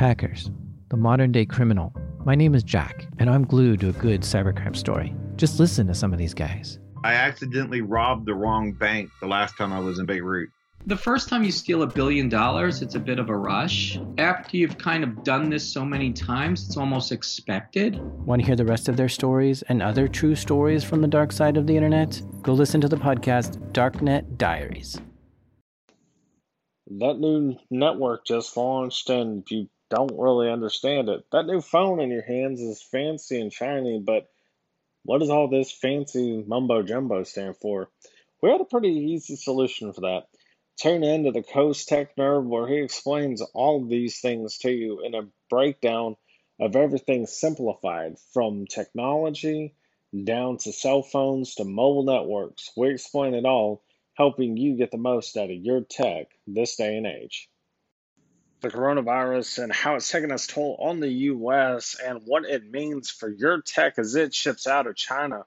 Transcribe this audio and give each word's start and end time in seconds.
Hackers, 0.00 0.50
the 0.88 0.96
modern 0.96 1.30
day 1.30 1.44
criminal. 1.44 1.94
My 2.24 2.34
name 2.34 2.54
is 2.54 2.62
Jack, 2.62 3.06
and 3.18 3.28
I'm 3.28 3.44
glued 3.44 3.80
to 3.80 3.90
a 3.90 3.92
good 3.92 4.22
cybercrime 4.22 4.74
story. 4.74 5.14
Just 5.36 5.60
listen 5.60 5.86
to 5.88 5.94
some 5.94 6.14
of 6.14 6.18
these 6.18 6.32
guys. 6.32 6.78
I 7.04 7.12
accidentally 7.12 7.82
robbed 7.82 8.24
the 8.24 8.34
wrong 8.34 8.72
bank 8.72 9.10
the 9.20 9.26
last 9.26 9.58
time 9.58 9.74
I 9.74 9.78
was 9.78 9.98
in 9.98 10.06
Beirut. 10.06 10.48
The 10.86 10.96
first 10.96 11.28
time 11.28 11.44
you 11.44 11.52
steal 11.52 11.82
a 11.82 11.86
billion 11.86 12.30
dollars, 12.30 12.80
it's 12.80 12.94
a 12.94 12.98
bit 12.98 13.18
of 13.18 13.28
a 13.28 13.36
rush. 13.36 14.00
After 14.16 14.56
you've 14.56 14.78
kind 14.78 15.04
of 15.04 15.22
done 15.22 15.50
this 15.50 15.70
so 15.70 15.84
many 15.84 16.14
times, 16.14 16.66
it's 16.66 16.78
almost 16.78 17.12
expected. 17.12 18.00
Want 18.24 18.40
to 18.40 18.46
hear 18.46 18.56
the 18.56 18.64
rest 18.64 18.88
of 18.88 18.96
their 18.96 19.10
stories 19.10 19.60
and 19.68 19.82
other 19.82 20.08
true 20.08 20.34
stories 20.34 20.82
from 20.82 21.02
the 21.02 21.08
dark 21.08 21.30
side 21.30 21.58
of 21.58 21.66
the 21.66 21.76
internet? 21.76 22.22
Go 22.40 22.54
listen 22.54 22.80
to 22.80 22.88
the 22.88 22.96
podcast 22.96 23.58
Darknet 23.72 24.38
Diaries. 24.38 24.98
That 26.86 27.18
new 27.18 27.58
network 27.70 28.24
just 28.24 28.56
launched, 28.56 29.10
and 29.10 29.44
you 29.50 29.68
don't 29.90 30.18
really 30.18 30.48
understand 30.48 31.08
it. 31.08 31.24
That 31.32 31.46
new 31.46 31.60
phone 31.60 32.00
in 32.00 32.10
your 32.10 32.22
hands 32.22 32.60
is 32.60 32.80
fancy 32.80 33.40
and 33.40 33.52
shiny, 33.52 33.98
but 33.98 34.30
what 35.04 35.18
does 35.18 35.30
all 35.30 35.48
this 35.48 35.72
fancy 35.72 36.44
mumbo 36.46 36.82
jumbo 36.82 37.24
stand 37.24 37.56
for? 37.56 37.90
We 38.40 38.50
had 38.50 38.60
a 38.60 38.64
pretty 38.64 38.88
easy 38.88 39.36
solution 39.36 39.92
for 39.92 40.02
that. 40.02 40.28
Tune 40.76 41.02
in 41.02 41.24
to 41.24 41.32
the 41.32 41.42
Coast 41.42 41.88
Tech 41.88 42.16
Nerd 42.16 42.46
where 42.46 42.68
he 42.68 42.78
explains 42.78 43.42
all 43.42 43.84
these 43.84 44.20
things 44.20 44.58
to 44.58 44.70
you 44.70 45.00
in 45.04 45.14
a 45.14 45.28
breakdown 45.50 46.16
of 46.60 46.76
everything 46.76 47.26
simplified 47.26 48.18
from 48.32 48.66
technology 48.66 49.74
down 50.24 50.58
to 50.58 50.72
cell 50.72 51.02
phones 51.02 51.56
to 51.56 51.64
mobile 51.64 52.04
networks. 52.04 52.70
We 52.76 52.90
explain 52.90 53.34
it 53.34 53.44
all, 53.44 53.82
helping 54.14 54.56
you 54.56 54.76
get 54.76 54.90
the 54.90 54.98
most 54.98 55.36
out 55.36 55.50
of 55.50 55.56
your 55.56 55.80
tech 55.82 56.28
this 56.46 56.76
day 56.76 56.96
and 56.96 57.06
age 57.06 57.48
the 58.60 58.70
coronavirus 58.70 59.62
and 59.62 59.72
how 59.72 59.96
it's 59.96 60.10
taking 60.10 60.30
its 60.30 60.46
toll 60.46 60.76
on 60.80 61.00
the 61.00 61.08
US 61.08 61.96
and 62.02 62.22
what 62.24 62.44
it 62.44 62.70
means 62.70 63.10
for 63.10 63.28
your 63.28 63.62
tech 63.62 63.98
as 63.98 64.14
it 64.14 64.34
ships 64.34 64.66
out 64.66 64.86
of 64.86 64.96
China. 64.96 65.44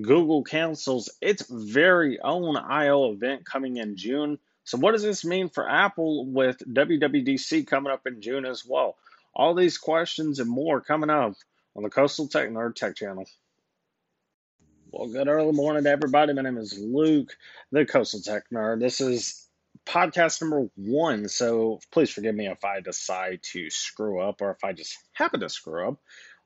Google 0.00 0.42
cancels 0.42 1.10
its 1.20 1.46
very 1.48 2.18
own 2.20 2.56
I/O 2.56 3.12
event 3.12 3.44
coming 3.44 3.76
in 3.76 3.96
June. 3.96 4.38
So, 4.64 4.78
what 4.78 4.92
does 4.92 5.02
this 5.02 5.24
mean 5.24 5.50
for 5.50 5.68
Apple 5.68 6.26
with 6.26 6.58
WWDC 6.58 7.66
coming 7.66 7.92
up 7.92 8.06
in 8.06 8.20
June 8.20 8.44
as 8.44 8.64
well? 8.66 8.96
All 9.34 9.54
these 9.54 9.78
questions 9.78 10.40
and 10.40 10.50
more 10.50 10.80
coming 10.80 11.10
up 11.10 11.34
on 11.76 11.82
the 11.82 11.90
Coastal 11.90 12.28
Tech 12.28 12.48
Nerd 12.48 12.74
Tech 12.74 12.96
Channel. 12.96 13.26
Well, 14.90 15.08
good 15.08 15.28
early 15.28 15.52
morning 15.52 15.84
to 15.84 15.90
everybody. 15.90 16.32
My 16.32 16.42
name 16.42 16.56
is 16.56 16.78
Luke, 16.78 17.36
the 17.72 17.84
Coastal 17.84 18.20
Tech 18.20 18.44
Nerd. 18.50 18.80
This 18.80 19.00
is 19.00 19.43
podcast 19.86 20.40
number 20.40 20.68
one. 20.76 21.28
So 21.28 21.80
please 21.92 22.10
forgive 22.10 22.34
me 22.34 22.46
if 22.46 22.64
I 22.64 22.80
decide 22.80 23.40
to 23.52 23.70
screw 23.70 24.20
up 24.20 24.40
or 24.40 24.50
if 24.52 24.64
I 24.64 24.72
just 24.72 24.96
happen 25.12 25.40
to 25.40 25.48
screw 25.48 25.88
up. 25.88 25.98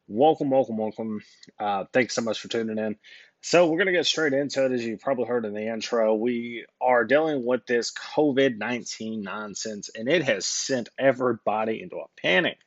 Welcome, 0.06 0.50
welcome, 0.50 0.78
welcome. 0.78 1.20
Uh, 1.58 1.84
thanks 1.92 2.14
so 2.14 2.22
much 2.22 2.40
for 2.40 2.48
tuning 2.48 2.78
in. 2.78 2.96
So 3.40 3.66
we're 3.66 3.78
going 3.78 3.86
to 3.86 3.92
get 3.92 4.06
straight 4.06 4.32
into 4.32 4.64
it. 4.64 4.72
As 4.72 4.84
you 4.84 4.96
probably 4.96 5.26
heard 5.26 5.44
in 5.44 5.54
the 5.54 5.72
intro, 5.72 6.14
we 6.14 6.66
are 6.80 7.04
dealing 7.04 7.44
with 7.44 7.66
this 7.66 7.92
COVID 7.92 8.58
19 8.58 9.22
nonsense, 9.22 9.90
and 9.94 10.08
it 10.08 10.22
has 10.24 10.44
sent 10.44 10.88
everybody 10.98 11.80
into 11.82 11.96
a 11.96 12.06
panic. 12.20 12.58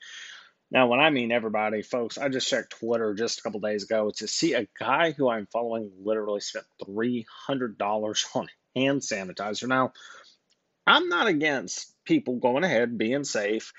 Now, 0.71 0.87
when 0.87 1.01
I 1.01 1.09
mean 1.09 1.33
everybody, 1.33 1.81
folks, 1.81 2.17
I 2.17 2.29
just 2.29 2.47
checked 2.47 2.79
Twitter 2.79 3.13
just 3.13 3.39
a 3.39 3.41
couple 3.43 3.59
days 3.59 3.83
ago 3.83 4.11
to 4.17 4.27
see 4.27 4.53
a 4.53 4.67
guy 4.79 5.11
who 5.11 5.29
I'm 5.29 5.47
following 5.47 5.91
literally 6.01 6.39
spent 6.39 6.65
$300 6.87 8.35
on 8.35 8.47
hand 8.73 9.01
sanitizer. 9.01 9.67
Now, 9.67 9.91
I'm 10.91 11.07
not 11.07 11.27
against 11.27 11.93
people 12.03 12.35
going 12.35 12.65
ahead 12.65 12.97
being 12.97 13.23
safe, 13.23 13.71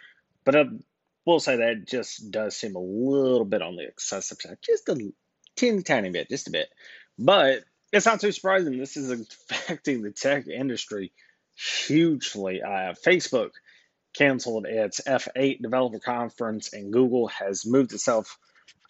but 0.47 0.57
I 0.57 0.65
will 1.27 1.41
say 1.41 1.57
that 1.57 1.87
just 1.87 2.31
does 2.31 2.57
seem 2.57 2.75
a 2.75 2.81
little 2.81 3.45
bit 3.45 3.61
on 3.61 3.77
the 3.77 3.87
excessive 3.87 4.39
side, 4.41 4.57
just 4.63 4.89
a 4.89 5.13
teeny 5.55 5.83
tiny 5.83 6.09
bit, 6.09 6.31
just 6.31 6.49
a 6.49 6.53
bit. 6.53 6.69
But 7.19 7.65
it's 7.93 8.07
not 8.07 8.21
too 8.21 8.33
surprising. 8.33 8.79
This 8.79 8.97
is 8.97 9.11
affecting 9.11 10.01
the 10.01 10.11
tech 10.11 10.49
industry 10.49 11.13
hugely. 11.55 12.63
Uh, 12.63 12.95
Facebook 13.05 13.51
canceled 14.15 14.65
its 14.67 15.03
F8 15.07 15.61
developer 15.61 15.99
conference, 15.99 16.73
and 16.73 16.95
Google 16.95 17.29
has 17.29 17.67
moved 17.67 17.93
itself, 17.93 18.39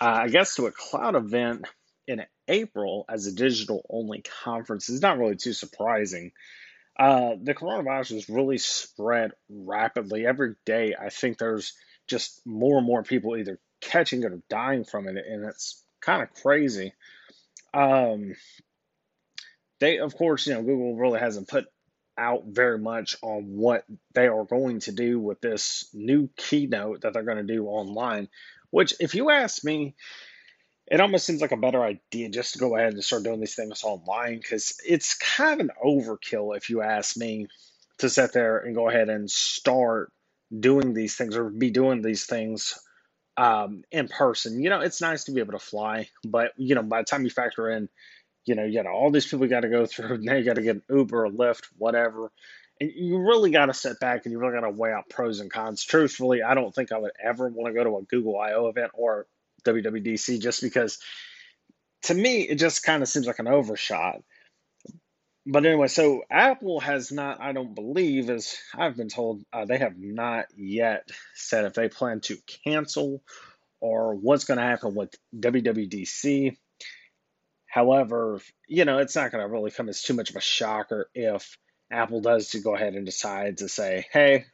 uh, 0.00 0.20
I 0.22 0.28
guess, 0.28 0.54
to 0.54 0.66
a 0.66 0.70
cloud 0.70 1.16
event 1.16 1.66
in 2.06 2.24
April 2.46 3.04
as 3.08 3.26
a 3.26 3.34
digital 3.34 3.84
only 3.90 4.22
conference. 4.44 4.88
It's 4.88 5.02
not 5.02 5.18
really 5.18 5.34
too 5.34 5.54
surprising. 5.54 6.30
Uh, 6.98 7.34
the 7.42 7.54
coronavirus 7.54 8.14
has 8.14 8.28
really 8.28 8.58
spread 8.58 9.32
rapidly. 9.48 10.26
Every 10.26 10.54
day, 10.66 10.94
I 10.98 11.08
think 11.08 11.38
there's 11.38 11.72
just 12.06 12.40
more 12.44 12.78
and 12.78 12.86
more 12.86 13.02
people 13.02 13.36
either 13.36 13.58
catching 13.80 14.22
it 14.22 14.32
or 14.32 14.42
dying 14.48 14.84
from 14.84 15.08
it, 15.08 15.16
and 15.16 15.44
it's 15.44 15.82
kind 16.00 16.22
of 16.22 16.32
crazy. 16.42 16.92
Um, 17.72 18.34
they, 19.80 19.98
of 19.98 20.14
course, 20.14 20.46
you 20.46 20.54
know, 20.54 20.62
Google 20.62 20.96
really 20.96 21.18
hasn't 21.18 21.48
put 21.48 21.66
out 22.18 22.44
very 22.46 22.78
much 22.78 23.16
on 23.22 23.56
what 23.56 23.84
they 24.14 24.28
are 24.28 24.44
going 24.44 24.80
to 24.80 24.92
do 24.92 25.18
with 25.18 25.40
this 25.40 25.88
new 25.94 26.28
keynote 26.36 27.00
that 27.00 27.14
they're 27.14 27.22
going 27.22 27.44
to 27.44 27.54
do 27.54 27.66
online. 27.66 28.28
Which, 28.70 28.94
if 29.00 29.14
you 29.14 29.30
ask 29.30 29.64
me, 29.64 29.94
it 30.92 31.00
almost 31.00 31.24
seems 31.24 31.40
like 31.40 31.52
a 31.52 31.56
better 31.56 31.82
idea 31.82 32.28
just 32.28 32.52
to 32.52 32.58
go 32.58 32.76
ahead 32.76 32.92
and 32.92 33.02
start 33.02 33.22
doing 33.22 33.40
these 33.40 33.54
things 33.54 33.82
online 33.82 34.36
because 34.36 34.78
it's 34.86 35.14
kind 35.14 35.58
of 35.58 35.66
an 35.66 35.72
overkill, 35.82 36.54
if 36.54 36.68
you 36.68 36.82
ask 36.82 37.16
me, 37.16 37.46
to 37.96 38.10
sit 38.10 38.34
there 38.34 38.58
and 38.58 38.74
go 38.74 38.90
ahead 38.90 39.08
and 39.08 39.30
start 39.30 40.12
doing 40.56 40.92
these 40.92 41.16
things 41.16 41.34
or 41.34 41.48
be 41.48 41.70
doing 41.70 42.02
these 42.02 42.26
things 42.26 42.78
um, 43.38 43.84
in 43.90 44.06
person. 44.06 44.62
You 44.62 44.68
know, 44.68 44.80
it's 44.80 45.00
nice 45.00 45.24
to 45.24 45.32
be 45.32 45.40
able 45.40 45.52
to 45.52 45.58
fly, 45.58 46.10
but 46.26 46.52
you 46.58 46.74
know, 46.74 46.82
by 46.82 47.00
the 47.00 47.06
time 47.06 47.24
you 47.24 47.30
factor 47.30 47.70
in, 47.70 47.88
you 48.44 48.54
know, 48.54 48.64
you 48.64 48.74
got 48.74 48.86
all 48.86 49.10
these 49.10 49.26
people 49.26 49.46
got 49.46 49.60
to 49.60 49.70
go 49.70 49.86
through. 49.86 50.18
Now 50.20 50.34
you 50.34 50.44
got 50.44 50.56
to 50.56 50.62
get 50.62 50.76
an 50.76 50.82
Uber, 50.90 51.24
a 51.24 51.30
Lyft, 51.30 51.68
whatever. 51.78 52.30
And 52.82 52.92
you 52.94 53.16
really 53.16 53.50
got 53.50 53.66
to 53.66 53.74
sit 53.74 53.98
back 53.98 54.26
and 54.26 54.32
you 54.32 54.38
really 54.38 54.52
got 54.52 54.66
to 54.66 54.70
weigh 54.70 54.92
out 54.92 55.08
pros 55.08 55.40
and 55.40 55.50
cons. 55.50 55.84
Truthfully, 55.84 56.42
I 56.42 56.52
don't 56.52 56.74
think 56.74 56.92
I 56.92 56.98
would 56.98 57.12
ever 57.24 57.48
want 57.48 57.72
to 57.72 57.78
go 57.78 57.84
to 57.84 57.96
a 57.96 58.02
Google 58.02 58.38
I/O 58.38 58.66
event 58.68 58.90
or 58.92 59.26
WWDC 59.64 60.40
just 60.40 60.62
because 60.62 60.98
to 62.02 62.14
me 62.14 62.42
it 62.42 62.56
just 62.56 62.82
kind 62.82 63.02
of 63.02 63.08
seems 63.08 63.26
like 63.26 63.38
an 63.38 63.48
overshot. 63.48 64.22
But 65.44 65.66
anyway, 65.66 65.88
so 65.88 66.22
Apple 66.30 66.78
has 66.80 67.10
not, 67.10 67.40
I 67.40 67.52
don't 67.52 67.74
believe, 67.74 68.30
as 68.30 68.56
I've 68.76 68.96
been 68.96 69.08
told, 69.08 69.42
uh, 69.52 69.64
they 69.64 69.78
have 69.78 69.98
not 69.98 70.46
yet 70.56 71.08
said 71.34 71.64
if 71.64 71.74
they 71.74 71.88
plan 71.88 72.20
to 72.22 72.36
cancel 72.64 73.22
or 73.80 74.14
what's 74.14 74.44
going 74.44 74.58
to 74.58 74.64
happen 74.64 74.94
with 74.94 75.12
WWDC. 75.36 76.56
However, 77.66 78.40
you 78.68 78.84
know, 78.84 78.98
it's 78.98 79.16
not 79.16 79.32
going 79.32 79.42
to 79.42 79.50
really 79.52 79.72
come 79.72 79.88
as 79.88 80.02
too 80.02 80.14
much 80.14 80.30
of 80.30 80.36
a 80.36 80.40
shocker 80.40 81.10
if 81.12 81.58
Apple 81.90 82.20
does 82.20 82.50
to 82.50 82.60
go 82.60 82.76
ahead 82.76 82.94
and 82.94 83.04
decide 83.04 83.58
to 83.58 83.68
say, 83.68 84.06
hey, 84.12 84.44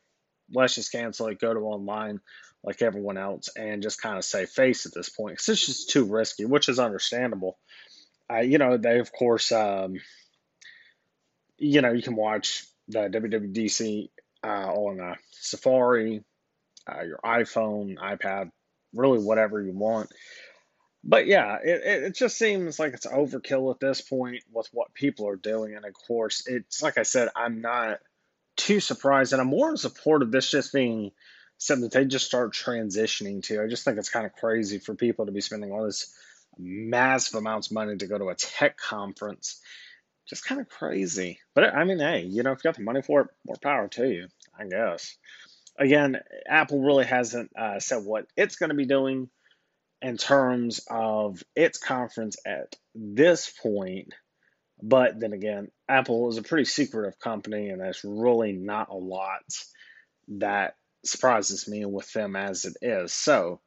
let's 0.52 0.74
just 0.74 0.92
cancel 0.92 1.26
it, 1.26 1.38
go 1.38 1.52
to 1.52 1.60
online 1.60 2.20
like 2.64 2.82
everyone 2.82 3.16
else 3.16 3.48
and 3.56 3.82
just 3.82 4.02
kind 4.02 4.18
of 4.18 4.24
save 4.24 4.48
face 4.48 4.86
at 4.86 4.94
this 4.94 5.08
point 5.08 5.34
because 5.34 5.48
it's 5.48 5.66
just 5.66 5.90
too 5.90 6.04
risky, 6.04 6.44
which 6.44 6.68
is 6.68 6.78
understandable. 6.78 7.58
Uh, 8.30 8.40
you 8.40 8.58
know, 8.58 8.76
they 8.76 8.98
of 8.98 9.12
course, 9.12 9.52
um, 9.52 9.96
you 11.56 11.80
know, 11.80 11.92
you 11.92 12.02
can 12.02 12.16
watch 12.16 12.64
the 12.88 13.00
WWDC 13.00 14.10
uh, 14.44 14.72
on 14.72 15.00
a 15.00 15.16
Safari, 15.32 16.22
uh, 16.90 17.02
your 17.02 17.20
iPhone, 17.24 17.96
iPad, 17.96 18.50
really 18.94 19.18
whatever 19.18 19.60
you 19.62 19.72
want. 19.72 20.10
But 21.04 21.26
yeah, 21.26 21.58
it, 21.62 22.04
it 22.04 22.16
just 22.16 22.36
seems 22.36 22.78
like 22.78 22.92
it's 22.92 23.06
overkill 23.06 23.72
at 23.72 23.80
this 23.80 24.00
point 24.00 24.42
with 24.52 24.68
what 24.72 24.94
people 24.94 25.28
are 25.28 25.36
doing. 25.36 25.74
And 25.74 25.84
of 25.84 25.94
course, 25.94 26.44
it's 26.46 26.82
like 26.82 26.98
I 26.98 27.04
said, 27.04 27.28
I'm 27.36 27.60
not 27.60 28.00
too 28.56 28.80
surprised, 28.80 29.32
and 29.32 29.40
I'm 29.40 29.48
more 29.48 29.70
in 29.70 29.76
support 29.76 30.22
of 30.22 30.32
this 30.32 30.50
just 30.50 30.72
being 30.72 31.12
something 31.58 31.82
that 31.82 31.92
they 31.92 32.04
just 32.04 32.26
start 32.26 32.54
transitioning 32.54 33.42
to. 33.42 33.62
I 33.62 33.66
just 33.66 33.84
think 33.84 33.98
it's 33.98 34.08
kind 34.08 34.24
of 34.24 34.32
crazy 34.32 34.78
for 34.78 34.94
people 34.94 35.26
to 35.26 35.32
be 35.32 35.40
spending 35.40 35.72
all 35.72 35.84
this 35.84 36.14
massive 36.56 37.34
amounts 37.34 37.68
of 37.68 37.74
money 37.74 37.96
to 37.96 38.06
go 38.06 38.16
to 38.16 38.28
a 38.28 38.34
tech 38.34 38.78
conference. 38.78 39.60
Just 40.28 40.44
kind 40.44 40.60
of 40.60 40.68
crazy. 40.68 41.40
But 41.54 41.74
I 41.74 41.84
mean, 41.84 41.98
hey, 41.98 42.22
you 42.22 42.42
know, 42.42 42.52
if 42.52 42.58
you 42.58 42.68
got 42.68 42.76
the 42.76 42.82
money 42.82 43.02
for 43.02 43.22
it, 43.22 43.28
more 43.46 43.56
power 43.62 43.88
to 43.88 44.08
you, 44.08 44.28
I 44.58 44.66
guess. 44.66 45.16
Again, 45.78 46.20
Apple 46.46 46.80
really 46.80 47.04
hasn't 47.04 47.50
uh, 47.56 47.80
said 47.80 48.04
what 48.04 48.26
it's 48.36 48.56
going 48.56 48.70
to 48.70 48.76
be 48.76 48.86
doing 48.86 49.28
in 50.00 50.16
terms 50.16 50.80
of 50.90 51.42
its 51.56 51.78
conference 51.78 52.36
at 52.46 52.76
this 52.94 53.50
point. 53.62 54.14
But 54.80 55.18
then 55.18 55.32
again, 55.32 55.68
Apple 55.88 56.28
is 56.28 56.36
a 56.36 56.42
pretty 56.42 56.66
secretive 56.66 57.18
company, 57.18 57.70
and 57.70 57.80
there's 57.80 58.04
really 58.04 58.52
not 58.52 58.90
a 58.90 58.96
lot 58.96 59.42
that 60.28 60.76
surprises 61.04 61.68
me 61.68 61.84
with 61.84 62.12
them 62.12 62.36
as 62.36 62.64
it 62.64 62.76
is. 62.82 63.12
So, 63.12 63.60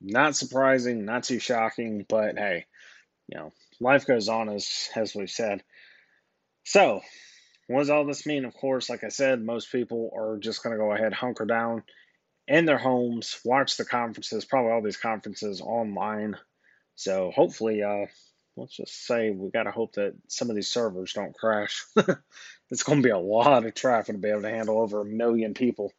not 0.00 0.36
surprising, 0.36 1.04
not 1.04 1.24
too 1.24 1.38
shocking, 1.38 2.04
but 2.08 2.36
hey, 2.36 2.66
you 3.28 3.38
know, 3.38 3.52
life 3.80 4.06
goes 4.06 4.28
on 4.28 4.48
as 4.48 4.88
as 4.94 5.14
we've 5.14 5.30
said. 5.30 5.62
So, 6.64 7.02
what 7.66 7.80
does 7.80 7.90
all 7.90 8.04
this 8.04 8.26
mean? 8.26 8.44
Of 8.44 8.54
course, 8.54 8.90
like 8.90 9.04
I 9.04 9.08
said, 9.08 9.42
most 9.42 9.72
people 9.72 10.10
are 10.16 10.38
just 10.38 10.62
going 10.62 10.72
to 10.72 10.82
go 10.82 10.92
ahead, 10.92 11.12
hunker 11.12 11.46
down, 11.46 11.82
in 12.46 12.66
their 12.66 12.78
homes, 12.78 13.38
watch 13.44 13.76
the 13.76 13.84
conferences, 13.84 14.44
probably 14.44 14.72
all 14.72 14.82
these 14.82 14.96
conferences 14.96 15.60
online. 15.60 16.36
So 16.96 17.30
hopefully, 17.34 17.82
uh, 17.82 18.06
let's 18.56 18.76
just 18.76 19.06
say 19.06 19.30
we 19.30 19.50
got 19.50 19.64
to 19.64 19.70
hope 19.70 19.94
that 19.94 20.14
some 20.28 20.50
of 20.50 20.56
these 20.56 20.68
servers 20.70 21.12
don't 21.12 21.34
crash. 21.34 21.84
it's 22.70 22.82
going 22.82 23.00
to 23.00 23.06
be 23.06 23.10
a 23.10 23.18
lot 23.18 23.64
of 23.64 23.74
traffic 23.74 24.14
to 24.14 24.20
be 24.20 24.28
able 24.28 24.42
to 24.42 24.50
handle 24.50 24.78
over 24.78 25.00
a 25.00 25.06
million 25.06 25.54
people 25.54 25.92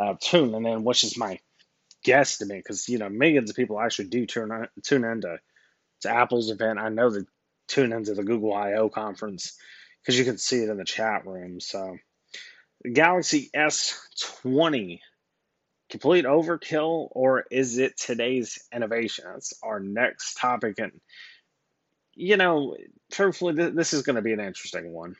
uh, 0.00 0.14
and 0.54 0.66
then 0.66 0.84
which 0.84 1.04
is 1.04 1.18
my 1.18 1.40
guesstimate, 2.06 2.58
because 2.58 2.88
you 2.88 2.98
know 2.98 3.08
millions 3.08 3.50
of 3.50 3.56
people 3.56 3.80
actually 3.80 4.08
do 4.08 4.26
tune 4.26 4.68
tune 4.84 5.04
into 5.04 5.38
to 6.02 6.10
Apple's 6.10 6.50
event. 6.50 6.78
I 6.78 6.90
know 6.90 7.10
they 7.10 7.20
tune 7.68 7.92
into 7.92 8.14
the 8.14 8.24
Google 8.24 8.54
I/O 8.54 8.90
conference 8.90 9.58
because 10.02 10.18
you 10.18 10.24
can 10.26 10.38
see 10.38 10.62
it 10.62 10.70
in 10.70 10.78
the 10.78 10.84
chat 10.84 11.26
room. 11.26 11.60
So, 11.60 11.98
Galaxy 12.92 13.50
S20 13.56 15.00
complete 15.90 16.26
overkill 16.26 17.08
or 17.12 17.46
is 17.52 17.78
it 17.78 17.98
today's 17.98 18.60
innovation? 18.74 19.26
That's 19.32 19.54
our 19.62 19.80
next 19.80 20.36
topic. 20.36 20.76
And, 20.80 20.92
you 22.14 22.36
know, 22.36 22.76
truthfully, 23.12 23.54
th- 23.56 23.74
this 23.74 23.92
is 23.94 24.02
going 24.02 24.16
to 24.16 24.22
be 24.22 24.32
an 24.32 24.40
interesting 24.40 24.92
one. 24.92 25.16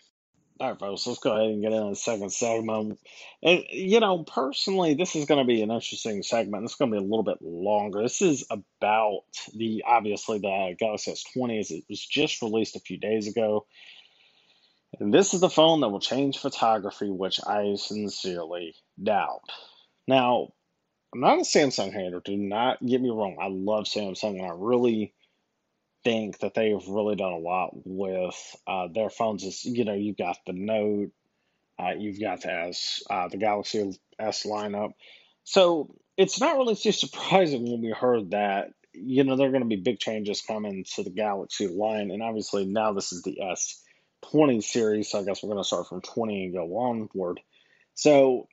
All 0.60 0.70
right, 0.70 0.78
folks, 0.78 1.06
let's 1.06 1.20
go 1.20 1.36
ahead 1.36 1.50
and 1.50 1.62
get 1.62 1.72
into 1.72 1.90
the 1.90 1.94
second 1.94 2.32
segment. 2.32 2.98
And, 3.44 3.62
you 3.70 4.00
know, 4.00 4.24
personally, 4.24 4.94
this 4.94 5.14
is 5.14 5.26
going 5.26 5.38
to 5.38 5.46
be 5.46 5.62
an 5.62 5.70
interesting 5.70 6.24
segment. 6.24 6.64
It's 6.64 6.74
going 6.74 6.90
to 6.90 6.96
be 6.96 7.04
a 7.04 7.08
little 7.08 7.22
bit 7.22 7.40
longer. 7.40 8.02
This 8.02 8.22
is 8.22 8.44
about 8.50 9.22
the, 9.54 9.84
obviously, 9.86 10.38
the 10.38 10.74
Galaxy 10.76 11.12
S20 11.12 11.60
as 11.60 11.70
it 11.70 11.84
was 11.88 12.04
just 12.04 12.42
released 12.42 12.74
a 12.74 12.80
few 12.80 12.98
days 12.98 13.28
ago. 13.28 13.66
And 14.98 15.14
this 15.14 15.32
is 15.32 15.40
the 15.40 15.48
phone 15.48 15.80
that 15.82 15.90
will 15.90 16.00
change 16.00 16.38
photography, 16.38 17.08
which 17.08 17.38
I 17.46 17.76
sincerely 17.76 18.74
doubt. 19.00 19.42
Now, 20.08 20.48
I'm 21.14 21.20
not 21.20 21.38
a 21.38 21.42
Samsung 21.42 21.92
hater. 21.92 22.20
Do 22.24 22.36
not 22.36 22.84
get 22.84 23.00
me 23.00 23.10
wrong. 23.10 23.36
I 23.40 23.46
love 23.46 23.84
Samsung, 23.84 24.40
and 24.40 24.46
I 24.46 24.54
really 24.56 25.14
think 26.04 26.38
that 26.40 26.54
they've 26.54 26.86
really 26.88 27.16
done 27.16 27.32
a 27.32 27.38
lot 27.38 27.70
with 27.84 28.56
uh, 28.66 28.88
their 28.92 29.10
phones. 29.10 29.44
Is 29.44 29.64
you 29.64 29.84
know 29.84 29.94
you've 29.94 30.16
got 30.16 30.38
the 30.46 30.52
Note, 30.52 31.10
uh, 31.78 31.92
you've 31.98 32.20
got 32.20 32.42
the 32.42 32.52
S, 32.52 33.02
uh, 33.10 33.28
the 33.28 33.36
Galaxy 33.36 33.98
S 34.18 34.44
lineup. 34.46 34.92
So 35.44 35.94
it's 36.16 36.40
not 36.40 36.56
really 36.56 36.76
too 36.76 36.92
surprising 36.92 37.70
when 37.70 37.82
we 37.82 37.90
heard 37.90 38.32
that 38.32 38.70
you 38.92 39.24
know 39.24 39.36
there 39.36 39.48
are 39.48 39.52
going 39.52 39.62
to 39.62 39.68
be 39.68 39.82
big 39.82 39.98
changes 39.98 40.42
coming 40.42 40.84
to 40.94 41.02
the 41.02 41.10
Galaxy 41.10 41.68
line, 41.68 42.10
and 42.10 42.22
obviously 42.22 42.66
now 42.66 42.92
this 42.92 43.12
is 43.12 43.22
the 43.22 43.38
S20 44.24 44.62
series. 44.62 45.10
So 45.10 45.20
I 45.20 45.24
guess 45.24 45.42
we're 45.42 45.52
going 45.52 45.62
to 45.62 45.66
start 45.66 45.88
from 45.88 46.02
20 46.02 46.44
and 46.44 46.54
go 46.54 46.76
onward. 46.78 47.40
So 47.94 48.48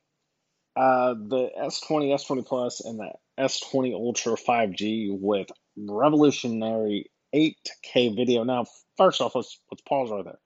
uh, 0.75 1.13
the 1.13 1.50
S20, 1.57 2.13
S20 2.13 2.45
Plus, 2.45 2.81
and 2.81 3.00
the 3.00 3.12
S20 3.39 3.94
Ultra 3.94 4.33
5G 4.33 5.18
with 5.19 5.48
revolutionary 5.77 7.12
8K 7.36 8.16
video. 8.16 8.44
Now, 8.44 8.66
first 8.98 9.22
off, 9.22 9.36
let's 9.36 9.60
let's 9.72 9.82
pause 9.82 10.10
right 10.12 10.24
there. 10.24 10.40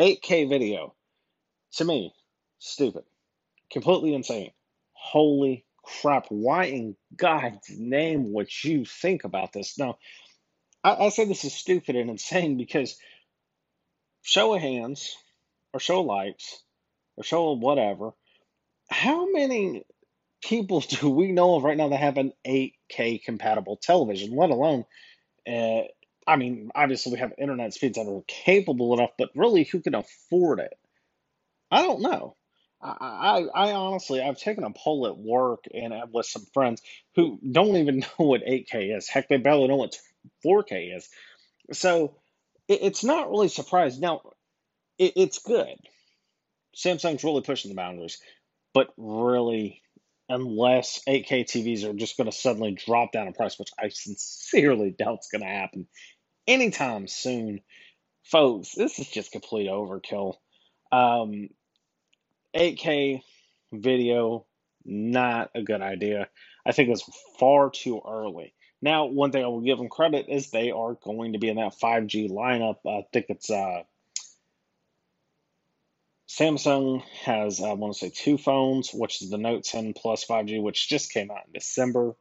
8K 0.00 0.48
video, 0.48 0.94
to 1.74 1.84
me, 1.84 2.14
stupid, 2.58 3.04
completely 3.70 4.14
insane. 4.14 4.52
Holy 4.92 5.64
crap! 5.82 6.26
Why 6.28 6.64
in 6.66 6.96
God's 7.16 7.68
name 7.70 8.32
would 8.32 8.48
you 8.64 8.84
think 8.84 9.24
about 9.24 9.52
this? 9.52 9.78
Now, 9.78 9.98
I, 10.84 11.06
I 11.06 11.08
say 11.08 11.24
this 11.24 11.44
is 11.44 11.54
stupid 11.54 11.96
and 11.96 12.10
insane 12.10 12.56
because 12.56 12.96
show 14.22 14.54
of 14.54 14.60
hands, 14.60 15.16
or 15.74 15.80
show 15.80 16.00
of 16.00 16.06
likes, 16.06 16.62
or 17.16 17.24
show 17.24 17.52
of 17.52 17.58
whatever 17.58 18.12
how 18.92 19.30
many 19.32 19.84
people 20.42 20.80
do 20.88 21.10
we 21.10 21.32
know 21.32 21.56
of 21.56 21.64
right 21.64 21.76
now 21.76 21.88
that 21.88 22.00
have 22.00 22.18
an 22.18 22.32
8K 22.46 23.22
compatible 23.24 23.76
television, 23.76 24.36
let 24.36 24.50
alone, 24.50 24.84
uh, 25.48 25.82
I 26.26 26.36
mean, 26.36 26.70
obviously 26.74 27.12
we 27.12 27.18
have 27.18 27.32
internet 27.38 27.74
speeds 27.74 27.98
that 27.98 28.08
are 28.08 28.22
capable 28.26 28.94
enough, 28.94 29.10
but 29.18 29.30
really, 29.34 29.64
who 29.64 29.80
can 29.80 29.94
afford 29.94 30.60
it? 30.60 30.78
I 31.70 31.82
don't 31.82 32.02
know. 32.02 32.36
I, 32.80 32.96
I, 33.54 33.68
I 33.68 33.72
honestly, 33.72 34.20
I've 34.20 34.38
taken 34.38 34.64
a 34.64 34.70
poll 34.70 35.06
at 35.06 35.16
work 35.18 35.64
and 35.72 35.94
with 36.12 36.26
some 36.26 36.46
friends 36.52 36.82
who 37.14 37.38
don't 37.48 37.76
even 37.76 37.98
know 38.18 38.26
what 38.26 38.44
8K 38.44 38.96
is. 38.96 39.08
Heck, 39.08 39.28
they 39.28 39.36
barely 39.36 39.68
know 39.68 39.76
what 39.76 39.98
4K 40.44 40.96
is. 40.96 41.08
So 41.72 42.16
it, 42.68 42.80
it's 42.82 43.04
not 43.04 43.30
really 43.30 43.48
surprising. 43.48 44.00
Now, 44.00 44.22
it, 44.98 45.12
it's 45.16 45.38
good. 45.40 45.76
Samsung's 46.76 47.24
really 47.24 47.42
pushing 47.42 47.70
the 47.70 47.74
boundaries. 47.76 48.18
But 48.74 48.88
really, 48.96 49.82
unless 50.32 51.00
8K 51.06 51.44
TVs 51.44 51.84
are 51.84 51.92
just 51.92 52.16
going 52.16 52.30
to 52.30 52.36
suddenly 52.36 52.72
drop 52.72 53.12
down 53.12 53.26
in 53.26 53.34
price, 53.34 53.58
which 53.58 53.70
I 53.78 53.88
sincerely 53.88 54.94
doubt 54.96 55.20
is 55.20 55.28
going 55.30 55.42
to 55.42 55.48
happen 55.48 55.86
anytime 56.46 57.08
soon, 57.08 57.60
folks, 58.24 58.72
this 58.74 58.98
is 58.98 59.08
just 59.08 59.32
complete 59.32 59.68
overkill. 59.68 60.34
Um, 60.90 61.48
8K 62.54 63.22
video, 63.72 64.46
not 64.84 65.50
a 65.54 65.62
good 65.62 65.80
idea. 65.80 66.28
I 66.66 66.72
think 66.72 66.90
it's 66.90 67.08
far 67.38 67.70
too 67.70 68.00
early. 68.06 68.54
Now, 68.80 69.06
one 69.06 69.30
thing 69.30 69.44
I 69.44 69.48
will 69.48 69.60
give 69.60 69.78
them 69.78 69.88
credit 69.88 70.26
is 70.28 70.50
they 70.50 70.70
are 70.72 70.94
going 70.94 71.34
to 71.34 71.38
be 71.38 71.48
in 71.48 71.56
that 71.56 71.78
5G 71.80 72.30
lineup. 72.30 72.78
I 72.86 73.06
think 73.12 73.26
it's 73.28 73.48
uh, 73.48 73.82
Samsung 76.32 77.02
has, 77.24 77.60
I 77.60 77.74
want 77.74 77.92
to 77.92 77.98
say, 77.98 78.10
two 78.10 78.38
phones, 78.38 78.90
which 78.90 79.20
is 79.20 79.28
the 79.28 79.36
Note 79.36 79.64
10 79.64 79.92
Plus 79.92 80.24
5G, 80.24 80.62
which 80.62 80.88
just 80.88 81.12
came 81.12 81.30
out 81.30 81.46
in 81.46 81.52
December. 81.52 82.14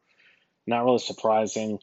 Not 0.68 0.84
really 0.84 1.00
surprising. 1.00 1.80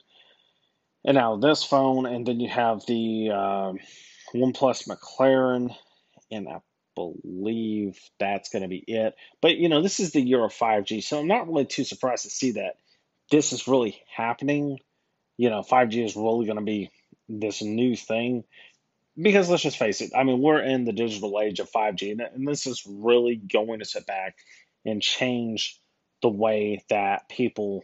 And 1.07 1.15
now 1.15 1.37
this 1.37 1.65
phone, 1.65 2.05
and 2.05 2.27
then 2.27 2.39
you 2.39 2.51
have 2.51 2.85
the 2.85 3.31
uh, 3.33 3.73
OnePlus 4.35 4.89
McLaren, 4.89 5.75
and 6.31 6.49
I 6.49 6.61
believe 6.95 7.99
that's 8.21 8.51
going 8.51 8.63
to 8.63 8.69
be 8.69 8.85
it. 8.87 9.15
But 9.41 9.57
you 9.57 9.71
know, 9.71 9.81
this 9.81 9.99
is 9.99 10.13
the 10.13 10.21
year 10.21 10.45
of 10.45 10.53
5G, 10.53 11.03
so 11.03 11.19
I'm 11.19 11.29
not 11.29 11.49
really 11.49 11.65
too 11.65 11.85
surprised 11.85 12.25
to 12.25 12.31
see 12.31 12.53
that 12.53 12.77
this 13.31 13.55
is 13.55 13.67
really 13.67 13.99
happening. 14.15 14.81
You 15.39 15.49
know, 15.49 15.63
5G 15.63 16.05
is 16.05 16.15
really 16.15 16.45
going 16.45 16.59
to 16.59 16.65
be 16.65 16.91
this 17.27 17.63
new 17.63 17.97
thing 17.97 18.45
because 19.20 19.50
let's 19.50 19.62
just 19.62 19.79
face 19.79 20.00
it, 20.00 20.12
I 20.17 20.23
mean, 20.25 20.41
we're 20.41 20.62
in 20.62 20.85
the 20.85 20.93
digital 20.93 21.41
age 21.41 21.61
of 21.61 21.70
5G, 21.70 22.12
and, 22.12 22.47
this 22.47 22.67
is 22.67 22.87
really 22.87 23.37
going 23.37 23.81
to 23.81 23.85
sit 23.85 24.06
back 24.06 24.37
and 24.85 25.03
change 25.03 25.81
the 26.23 26.29
way 26.29 26.85
that 26.88 27.29
people 27.29 27.82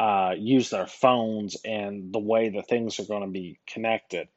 uh, 0.00 0.34
use 0.36 0.70
their 0.70 0.86
phones 0.86 1.56
and 1.64 2.12
the 2.12 2.18
way 2.18 2.50
that 2.50 2.68
things 2.68 2.98
are 2.98 3.04
going 3.04 3.22
to 3.22 3.30
be 3.30 3.58
connected. 3.66 4.28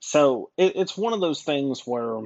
So 0.00 0.50
it, 0.56 0.76
it's 0.76 0.96
one 0.96 1.12
of 1.12 1.20
those 1.20 1.42
things 1.42 1.86
where 1.86 2.20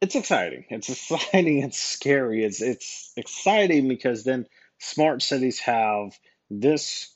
it's 0.00 0.14
exciting. 0.14 0.64
It's 0.70 0.88
exciting. 1.10 1.62
It's 1.62 1.78
scary. 1.78 2.44
It's 2.44 2.62
it's 2.62 3.12
exciting 3.16 3.88
because 3.88 4.24
then 4.24 4.46
smart 4.78 5.22
cities 5.22 5.60
have 5.60 6.18
this 6.50 7.14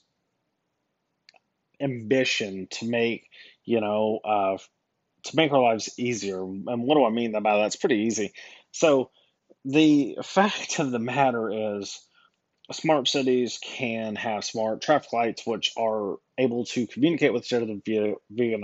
ambition 1.80 2.68
to 2.70 2.86
make 2.86 3.28
you 3.64 3.80
know, 3.80 4.20
uh, 4.24 4.58
to 5.24 5.36
make 5.36 5.52
our 5.52 5.62
lives 5.62 5.90
easier. 5.98 6.42
And 6.42 6.84
what 6.84 6.96
do 6.96 7.04
I 7.04 7.10
mean 7.10 7.32
by 7.32 7.40
that? 7.58 7.66
It's 7.66 7.76
pretty 7.76 8.02
easy. 8.02 8.32
So 8.72 9.10
the 9.64 10.18
fact 10.22 10.78
of 10.80 10.90
the 10.90 10.98
matter 10.98 11.78
is, 11.78 12.00
smart 12.72 13.08
cities 13.08 13.58
can 13.62 14.16
have 14.16 14.44
smart 14.44 14.82
traffic 14.82 15.12
lights, 15.12 15.46
which 15.46 15.72
are 15.76 16.16
able 16.38 16.64
to 16.66 16.86
communicate 16.86 17.32
with 17.32 17.44
each 17.44 17.52
other 17.52 17.66
via 17.84 18.14
via 18.30 18.58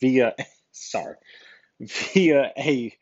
via 0.00 0.34
sorry 0.72 1.16
via 1.80 2.52
a 2.56 2.96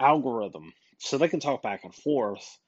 algorithm. 0.00 0.72
So 0.98 1.18
they 1.18 1.28
can 1.28 1.40
talk 1.40 1.62
back 1.62 1.84
and 1.84 1.94
forth, 1.94 2.58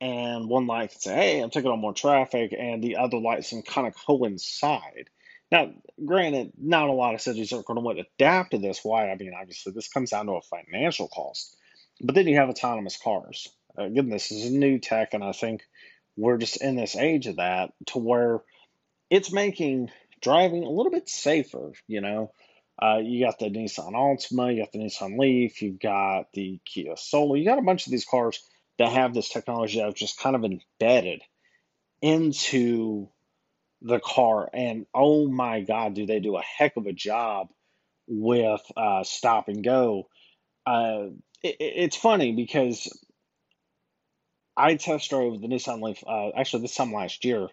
and 0.00 0.48
one 0.48 0.66
light 0.66 0.90
can 0.92 1.00
say, 1.00 1.14
"Hey, 1.14 1.40
I'm 1.40 1.50
taking 1.50 1.70
on 1.70 1.80
more 1.80 1.94
traffic," 1.94 2.54
and 2.58 2.82
the 2.82 2.96
other 2.96 3.18
lights 3.18 3.50
can 3.50 3.62
kind 3.62 3.86
of 3.86 3.94
coincide. 4.06 5.10
Now, 5.50 5.72
granted, 6.04 6.52
not 6.58 6.88
a 6.88 6.92
lot 6.92 7.14
of 7.14 7.20
cities 7.20 7.52
are 7.52 7.62
going 7.62 7.82
to 7.82 8.02
adapt 8.02 8.50
to 8.50 8.58
this. 8.58 8.80
Why? 8.82 9.10
I 9.10 9.16
mean, 9.16 9.32
obviously, 9.38 9.72
this 9.72 9.88
comes 9.88 10.10
down 10.10 10.26
to 10.26 10.32
a 10.32 10.42
financial 10.42 11.08
cost. 11.08 11.56
But 12.00 12.14
then 12.14 12.26
you 12.26 12.36
have 12.36 12.48
autonomous 12.48 12.98
cars. 13.02 13.48
Again, 13.76 14.08
this 14.08 14.32
is 14.32 14.50
new 14.50 14.78
tech, 14.78 15.14
and 15.14 15.22
I 15.22 15.32
think 15.32 15.62
we're 16.16 16.38
just 16.38 16.62
in 16.62 16.76
this 16.76 16.96
age 16.96 17.26
of 17.26 17.36
that 17.36 17.72
to 17.86 17.98
where 17.98 18.42
it's 19.10 19.32
making 19.32 19.90
driving 20.20 20.64
a 20.64 20.70
little 20.70 20.90
bit 20.90 21.08
safer. 21.08 21.72
You 21.86 22.00
know, 22.00 22.32
uh, 22.82 22.98
you 23.02 23.24
got 23.24 23.38
the 23.38 23.46
Nissan 23.46 23.92
Altima, 23.92 24.54
you 24.54 24.62
got 24.62 24.72
the 24.72 24.78
Nissan 24.78 25.18
Leaf, 25.18 25.62
you've 25.62 25.78
got 25.78 26.32
the 26.32 26.58
Kia 26.64 26.96
Soul, 26.96 27.36
you 27.36 27.44
got 27.44 27.58
a 27.58 27.62
bunch 27.62 27.86
of 27.86 27.92
these 27.92 28.04
cars 28.04 28.42
that 28.78 28.92
have 28.92 29.14
this 29.14 29.28
technology 29.28 29.78
that 29.78 29.94
just 29.94 30.18
kind 30.18 30.36
of 30.36 30.44
embedded 30.44 31.22
into 32.02 33.08
the 33.86 34.00
car, 34.00 34.50
and 34.52 34.86
oh 34.92 35.28
my 35.28 35.60
God, 35.60 35.94
do 35.94 36.06
they 36.06 36.20
do 36.20 36.36
a 36.36 36.42
heck 36.42 36.76
of 36.76 36.86
a 36.86 36.92
job 36.92 37.48
with 38.08 38.60
uh, 38.76 39.04
stop 39.04 39.48
and 39.48 39.64
go. 39.64 40.08
Uh, 40.64 41.08
it, 41.42 41.56
it's 41.60 41.96
funny 41.96 42.32
because 42.32 42.88
I 44.56 44.76
test 44.76 45.10
drove 45.10 45.40
the 45.40 45.48
Nissan 45.48 45.82
Leaf. 45.82 46.02
Uh, 46.06 46.30
actually, 46.36 46.62
this 46.62 46.74
time 46.74 46.92
last 46.92 47.24
year, 47.24 47.48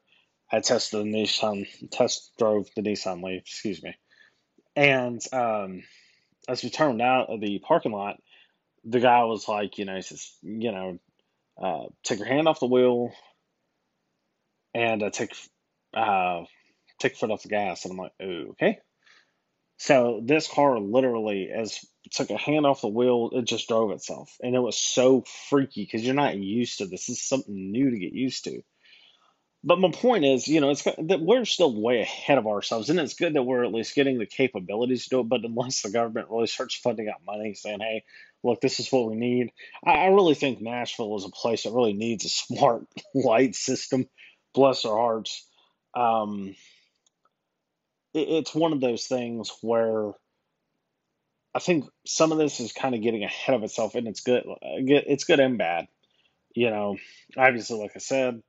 I 0.51 0.59
tested 0.59 1.05
the 1.05 1.09
Nissan 1.09 1.65
test 1.91 2.31
drove 2.37 2.67
the 2.75 2.81
Nissan 2.81 3.23
Leaf. 3.23 3.41
Excuse 3.41 3.83
me. 3.83 3.95
And 4.75 5.21
um, 5.31 5.83
as 6.47 6.63
we 6.63 6.69
turned 6.69 7.01
out 7.01 7.29
of 7.29 7.41
the 7.41 7.59
parking 7.59 7.91
lot, 7.91 8.17
the 8.83 8.99
guy 8.99 9.23
was 9.23 9.47
like, 9.47 9.77
you 9.77 9.85
know, 9.85 9.95
he 9.95 10.01
says, 10.01 10.31
you 10.41 10.71
know, 10.71 10.99
uh, 11.61 11.85
take 12.03 12.19
your 12.19 12.27
hand 12.27 12.47
off 12.47 12.59
the 12.59 12.65
wheel 12.65 13.13
and 14.73 15.03
uh, 15.03 15.09
take 15.11 15.35
uh, 15.93 16.43
take 16.99 17.15
foot 17.17 17.31
off 17.31 17.43
the 17.43 17.49
gas. 17.49 17.85
And 17.85 17.91
I'm 17.91 17.97
like, 17.97 18.13
okay. 18.21 18.79
So 19.77 20.21
this 20.23 20.47
car 20.47 20.79
literally, 20.79 21.49
as 21.53 21.83
took 22.11 22.29
a 22.29 22.37
hand 22.37 22.65
off 22.65 22.81
the 22.81 22.87
wheel, 22.87 23.31
it 23.33 23.45
just 23.45 23.67
drove 23.67 23.91
itself, 23.91 24.37
and 24.41 24.55
it 24.55 24.59
was 24.59 24.77
so 24.77 25.23
freaky 25.49 25.83
because 25.83 26.05
you're 26.05 26.15
not 26.15 26.37
used 26.37 26.77
to 26.77 26.85
this. 26.85 27.07
This 27.07 27.17
is 27.17 27.27
something 27.27 27.71
new 27.71 27.89
to 27.89 27.99
get 27.99 28.13
used 28.13 28.45
to. 28.45 28.61
But 29.65 29.79
my 29.79 29.91
point 29.91 30.25
is, 30.25 30.47
you 30.47 30.59
know, 30.59 30.71
it's 30.71 30.83
that 30.83 31.21
we're 31.21 31.45
still 31.45 31.81
way 31.81 32.01
ahead 32.01 32.37
of 32.37 32.47
ourselves, 32.47 32.89
and 32.89 32.99
it's 32.99 33.13
good 33.13 33.33
that 33.33 33.43
we're 33.43 33.63
at 33.63 33.73
least 33.73 33.95
getting 33.95 34.19
the 34.19 34.25
capabilities 34.25 35.03
to 35.03 35.09
do 35.09 35.19
it. 35.21 35.29
But 35.29 35.45
unless 35.45 35.81
the 35.81 35.89
government 35.89 36.29
really 36.29 36.47
starts 36.47 36.75
funding 36.75 37.09
out 37.09 37.25
money, 37.25 37.53
saying, 37.53 37.79
"Hey, 37.79 38.03
look, 38.43 38.61
this 38.61 38.79
is 38.79 38.91
what 38.91 39.09
we 39.09 39.15
need," 39.15 39.51
I, 39.85 39.91
I 39.91 40.05
really 40.07 40.35
think 40.35 40.61
Nashville 40.61 41.15
is 41.17 41.25
a 41.25 41.29
place 41.29 41.63
that 41.63 41.73
really 41.73 41.93
needs 41.93 42.25
a 42.25 42.29
smart 42.29 42.85
light 43.15 43.55
system. 43.55 44.07
Bless 44.53 44.83
their 44.83 44.95
hearts. 44.95 45.47
Um, 45.95 46.55
it, 48.13 48.29
it's 48.29 48.55
one 48.55 48.73
of 48.73 48.81
those 48.81 49.07
things 49.07 49.51
where 49.61 50.11
I 51.55 51.59
think 51.59 51.85
some 52.05 52.31
of 52.31 52.37
this 52.37 52.59
is 52.59 52.71
kind 52.71 52.95
of 52.95 53.01
getting 53.01 53.23
ahead 53.23 53.55
of 53.55 53.63
itself, 53.63 53.95
and 53.95 54.07
it's 54.07 54.21
good. 54.21 54.43
It's 54.63 55.23
good 55.25 55.39
and 55.39 55.57
bad. 55.57 55.87
You 56.55 56.69
know, 56.69 56.97
obviously, 57.37 57.79
like 57.79 57.93
I 57.95 57.99
said 57.99 58.41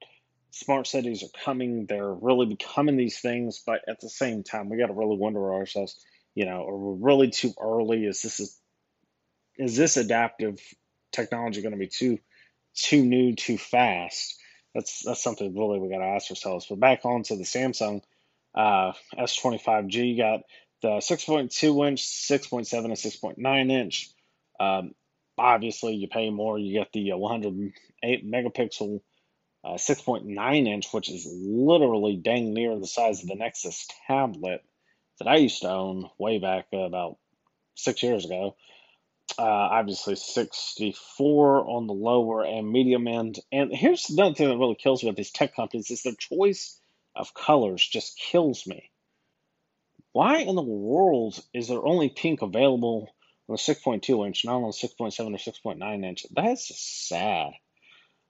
smart 0.55 0.87
cities 0.87 1.23
are 1.23 1.45
coming. 1.45 1.87
They're 1.87 2.13
really 2.13 2.47
becoming 2.47 2.97
these 2.97 3.19
things, 3.19 3.63
but 3.67 3.81
at 3.89 4.01
the 4.01 4.09
same 4.09 4.45
time, 4.45 4.69
we 4.69 4.79
got 4.79 4.87
to 4.87 4.93
really 4.93 5.17
wonder 5.17 5.53
ourselves. 5.53 6.01
You 6.35 6.47
know, 6.47 6.67
are 6.67 6.77
we 6.77 7.03
really 7.03 7.31
too 7.31 7.53
early? 7.61 8.07
Is 8.07 8.23
this 8.23 8.41
is, 8.41 8.61
is 9.59 9.77
this 9.77 9.97
adaptive 9.97 10.59
technology 11.13 11.61
going 11.63 11.73
to 11.73 11.79
be 11.79 11.89
too 11.89 12.19
too 12.75 13.05
new, 13.05 13.35
too 13.35 13.59
fast? 13.59 14.39
That's 14.75 15.02
that's 15.02 15.23
something 15.23 15.54
really 15.54 15.78
we 15.78 15.88
got 15.88 15.99
to 15.99 16.04
ask 16.04 16.31
ourselves. 16.31 16.66
But 16.69 16.81
back 16.81 17.04
on 17.04 17.23
to 17.25 17.37
the 17.37 17.45
Samsung 17.45 18.02
uh, 18.54 18.93
S20 19.16 19.62
5G, 19.62 20.09
you 20.11 20.16
got 20.16 20.40
the 20.83 20.88
6.2 20.99 21.88
inch, 21.88 22.02
6.7, 22.02 22.85
and 22.85 22.93
6.9 22.95 23.71
inch. 23.71 24.11
Um, 24.61 24.95
obviously, 25.38 25.95
you 25.95 26.09
pay 26.09 26.31
more. 26.31 26.59
You 26.59 26.78
get 26.81 26.93
the 26.93 27.12
108 27.12 28.31
megapixel 28.31 29.00
uh, 29.64 29.75
6.9 29.75 30.66
inch, 30.66 30.93
which 30.93 31.09
is 31.09 31.26
literally 31.26 32.16
dang 32.16 32.52
near 32.52 32.78
the 32.78 32.87
size 32.87 33.23
of 33.23 33.28
the 33.28 33.35
Nexus 33.35 33.88
tablet 34.07 34.62
that 35.19 35.28
I 35.28 35.37
used 35.37 35.62
to 35.62 35.71
own 35.71 36.11
way 36.19 36.38
back 36.38 36.66
about 36.73 37.16
six 37.75 38.02
years 38.02 38.25
ago. 38.25 38.57
Uh, 39.37 39.43
obviously, 39.43 40.14
64 40.14 41.69
on 41.69 41.87
the 41.87 41.93
lower 41.93 42.45
and 42.45 42.71
medium 42.71 43.09
end. 43.09 43.40
And 43.50 43.75
here's 43.75 44.09
another 44.11 44.35
thing 44.35 44.49
that 44.49 44.59
really 44.59 44.76
kills 44.76 45.02
me 45.02 45.09
about 45.09 45.16
these 45.16 45.33
tech 45.33 45.57
companies 45.57 45.90
is 45.90 46.02
their 46.02 46.14
choice 46.14 46.78
of 47.16 47.35
colors 47.35 47.87
just 47.87 48.19
kills 48.19 48.66
me. 48.66 48.90
Why 50.12 50.38
in 50.38 50.54
the 50.54 50.62
world 50.62 51.43
is 51.52 51.69
there 51.69 51.85
only 51.85 52.09
pink 52.09 52.43
available 52.43 53.09
on 53.49 53.57
the 53.57 53.59
6.2 53.59 54.26
inch, 54.26 54.45
not 54.45 54.62
on 54.62 54.62
the 54.62 54.88
6.7 54.88 55.19
or 55.19 55.75
6.9 55.75 56.04
inch? 56.04 56.26
That's 56.31 56.69
just 56.69 57.09
sad. 57.09 57.50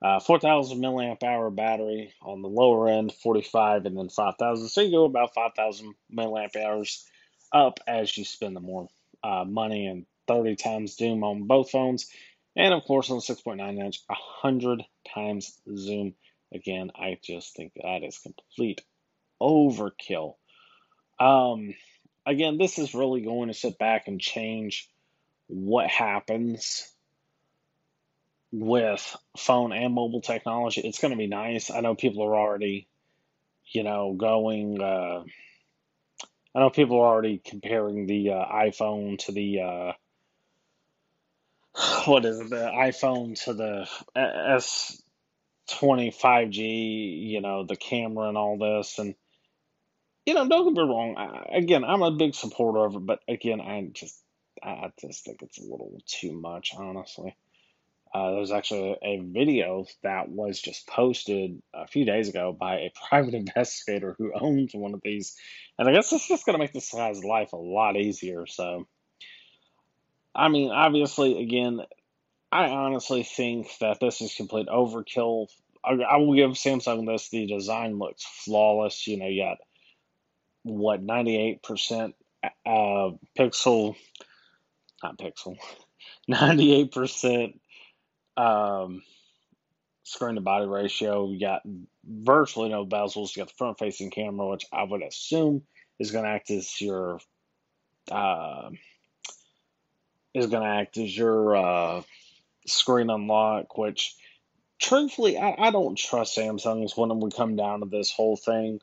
Uh, 0.02 0.20
4,000 0.20 0.78
milliamp 0.80 1.22
hour 1.22 1.50
battery 1.50 2.12
on 2.22 2.42
the 2.42 2.48
lower 2.48 2.88
end, 2.88 3.12
45, 3.12 3.86
and 3.86 3.96
then 3.96 4.08
5,000. 4.08 4.68
So 4.68 4.80
you 4.80 4.90
go 4.90 5.04
about 5.04 5.34
5,000 5.34 5.94
milliamp 6.14 6.56
hours 6.56 7.06
up 7.52 7.80
as 7.86 8.16
you 8.16 8.24
spend 8.24 8.56
the 8.56 8.60
more 8.60 8.88
uh, 9.22 9.44
money 9.46 9.86
and 9.86 10.04
30 10.26 10.57
times 10.57 10.97
zoom 10.97 11.25
on 11.25 11.47
both 11.47 11.71
phones. 11.71 12.09
And 12.57 12.73
of 12.73 12.85
course, 12.85 13.11
on 13.11 13.16
the 13.16 13.23
6.9 13.23 13.78
inch, 13.85 14.00
100 14.07 14.85
times 15.12 15.59
zoom. 15.76 16.14
Again, 16.52 16.93
I 16.95 17.19
just 17.23 17.57
think 17.57 17.73
that 17.75 18.04
is 18.04 18.19
complete 18.19 18.81
overkill. 19.40 20.37
Um, 21.19 21.75
again, 22.25 22.59
this 22.59 22.78
is 22.78 22.95
really 22.95 23.23
going 23.23 23.49
to 23.49 23.54
sit 23.54 23.78
back 23.78 24.07
and 24.07 24.21
change 24.21 24.88
what 25.49 25.88
happens 25.88 26.95
with 28.54 29.16
phone 29.37 29.73
and 29.73 29.93
mobile 29.93 30.21
technology, 30.21 30.81
it's 30.81 31.00
going 31.00 31.11
to 31.11 31.19
be 31.19 31.26
nice. 31.26 31.71
I 31.71 31.81
know 31.81 31.97
people 31.97 32.23
are 32.23 32.37
already, 32.37 32.87
you 33.73 33.83
know, 33.83 34.14
going. 34.14 34.81
Uh, 34.81 35.25
I 36.54 36.61
know 36.61 36.71
people 36.71 37.00
are 37.00 37.07
already 37.07 37.43
comparing 37.45 38.07
the 38.07 38.31
uh, 38.31 38.47
iPhone 38.47 39.19
to 39.26 39.33
the 39.33 39.61
uh, 39.61 39.93
what 42.07 42.25
is 42.25 42.40
it? 42.40 42.50
The 42.50 42.71
iPhone 42.75 43.43
to 43.45 43.54
the 43.54 43.88
S 44.16 45.02
twenty 45.69 46.11
five 46.11 46.50
G. 46.50 46.62
You 46.62 47.40
know, 47.40 47.64
the 47.64 47.76
camera 47.76 48.28
and 48.28 48.37
all 48.37 48.59
this, 48.59 48.99
and 48.99 49.14
you 50.26 50.35
know, 50.35 50.49
don't 50.49 50.75
get 50.75 50.83
me 50.83 50.88
wrong. 50.88 51.16
I, 51.16 51.59
again, 51.59 51.85
I'm 51.85 52.02
a 52.02 52.11
big 52.11 52.35
supporter 52.35 52.85
of 52.85 52.95
it, 52.97 53.07
but 53.07 53.21
again, 53.28 53.61
I 53.61 53.88
just 53.93 54.21
I 54.62 54.90
just 55.00 55.25
think 55.25 55.43
it's 55.43 55.59
a 55.59 55.62
little 55.62 55.99
too 56.07 56.33
much, 56.33 56.73
honestly. 56.76 57.37
Uh, 58.14 58.31
there 58.31 58.40
was 58.40 58.52
actually 58.52 58.97
a 59.02 59.19
video 59.19 59.87
that 60.04 60.28
was 60.28 60.61
just 60.61 60.87
posted 60.87 61.61
a 61.75 61.88
few 61.88 62.04
days 62.04 62.28
ago 62.28 62.52
by 62.52 62.76
a 62.76 62.93
private 63.09 63.35
investigator 63.35 64.14
who 64.16 64.33
owns 64.33 64.73
one 64.73 64.95
of 64.95 65.00
these. 65.02 65.37
And 65.78 65.88
I 65.88 65.93
guess 65.93 66.12
it's 66.12 66.28
just 66.28 66.47
going 66.47 66.54
to 66.54 66.62
make 66.62 66.73
this 66.73 66.93
guy's 66.93 67.25
life 67.25 67.52
a 67.52 67.57
lot 67.57 67.97
easier. 67.97 68.47
So, 68.47 68.87
I 70.34 70.48
mean, 70.48 70.70
obviously, 70.70 71.42
again, 71.42 71.80
I 72.50 72.66
honestly 72.68 73.22
think 73.22 73.68
that 73.80 74.00
this 74.00 74.20
is 74.20 74.34
complete 74.34 74.68
overkill. 74.68 75.48
I, 75.84 75.92
I 75.92 76.16
will 76.18 76.34
give 76.34 76.50
Samsung 76.50 77.06
this. 77.06 77.28
The 77.28 77.46
design 77.46 77.98
looks 77.98 78.24
flawless. 78.44 79.06
You 79.06 79.18
know, 79.18 79.26
you 79.26 79.42
got 79.42 79.58
what, 80.62 81.04
98% 81.04 82.14
uh, 82.64 83.10
pixel, 83.38 83.96
not 85.02 85.18
pixel, 85.18 85.56
98% 86.30 87.54
um, 88.36 89.02
screen 90.04 90.36
to 90.36 90.40
body 90.40 90.66
ratio. 90.66 91.30
You 91.30 91.40
got 91.40 91.62
virtually 92.04 92.70
no 92.70 92.86
bezels. 92.86 93.36
You 93.36 93.42
got 93.42 93.48
the 93.48 93.54
front 93.58 93.78
facing 93.78 94.10
camera, 94.10 94.48
which 94.48 94.66
I 94.72 94.84
would 94.84 95.02
assume 95.02 95.62
is 95.98 96.10
going 96.10 96.24
to 96.24 96.30
act 96.30 96.50
as 96.50 96.80
your 96.80 97.20
uh, 98.10 98.70
is 100.34 100.46
going 100.46 100.62
to 100.62 100.68
act 100.68 100.98
as 100.98 101.16
your 101.16 101.56
uh, 101.56 102.02
screen 102.66 103.10
unlock. 103.10 103.78
Which, 103.78 104.14
truthfully, 104.78 105.38
I, 105.38 105.54
I 105.58 105.70
don't 105.70 105.96
trust 105.96 106.36
Samsung's 106.36 106.96
when 106.96 107.20
we 107.20 107.30
come 107.30 107.56
down 107.56 107.80
to 107.80 107.86
this 107.86 108.10
whole 108.10 108.36
thing. 108.36 108.80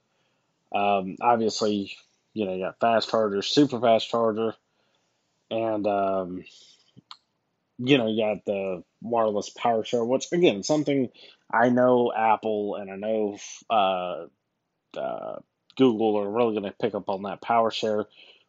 Um, 0.73 1.17
obviously, 1.21 1.91
you 2.33 2.45
know, 2.45 2.55
you 2.55 2.63
got 2.63 2.79
fast 2.79 3.09
charger, 3.09 3.41
super 3.41 3.79
fast 3.79 4.09
charger, 4.09 4.55
and 5.49 5.85
um, 5.85 6.43
you 7.77 7.97
know, 7.97 8.07
you 8.07 8.23
got 8.23 8.45
the 8.45 8.83
wireless 9.01 9.49
power 9.49 9.83
share, 9.83 10.03
which 10.03 10.31
again, 10.31 10.63
something 10.63 11.09
I 11.51 11.69
know 11.69 12.13
Apple 12.15 12.75
and 12.75 12.91
I 12.91 12.95
know 12.95 13.37
uh, 13.69 14.25
uh, 14.97 15.39
Google 15.75 16.17
are 16.17 16.29
really 16.29 16.53
going 16.53 16.71
to 16.71 16.77
pick 16.79 16.95
up 16.95 17.09
on 17.09 17.23
that 17.23 17.41
power 17.41 17.71
share, 17.71 18.05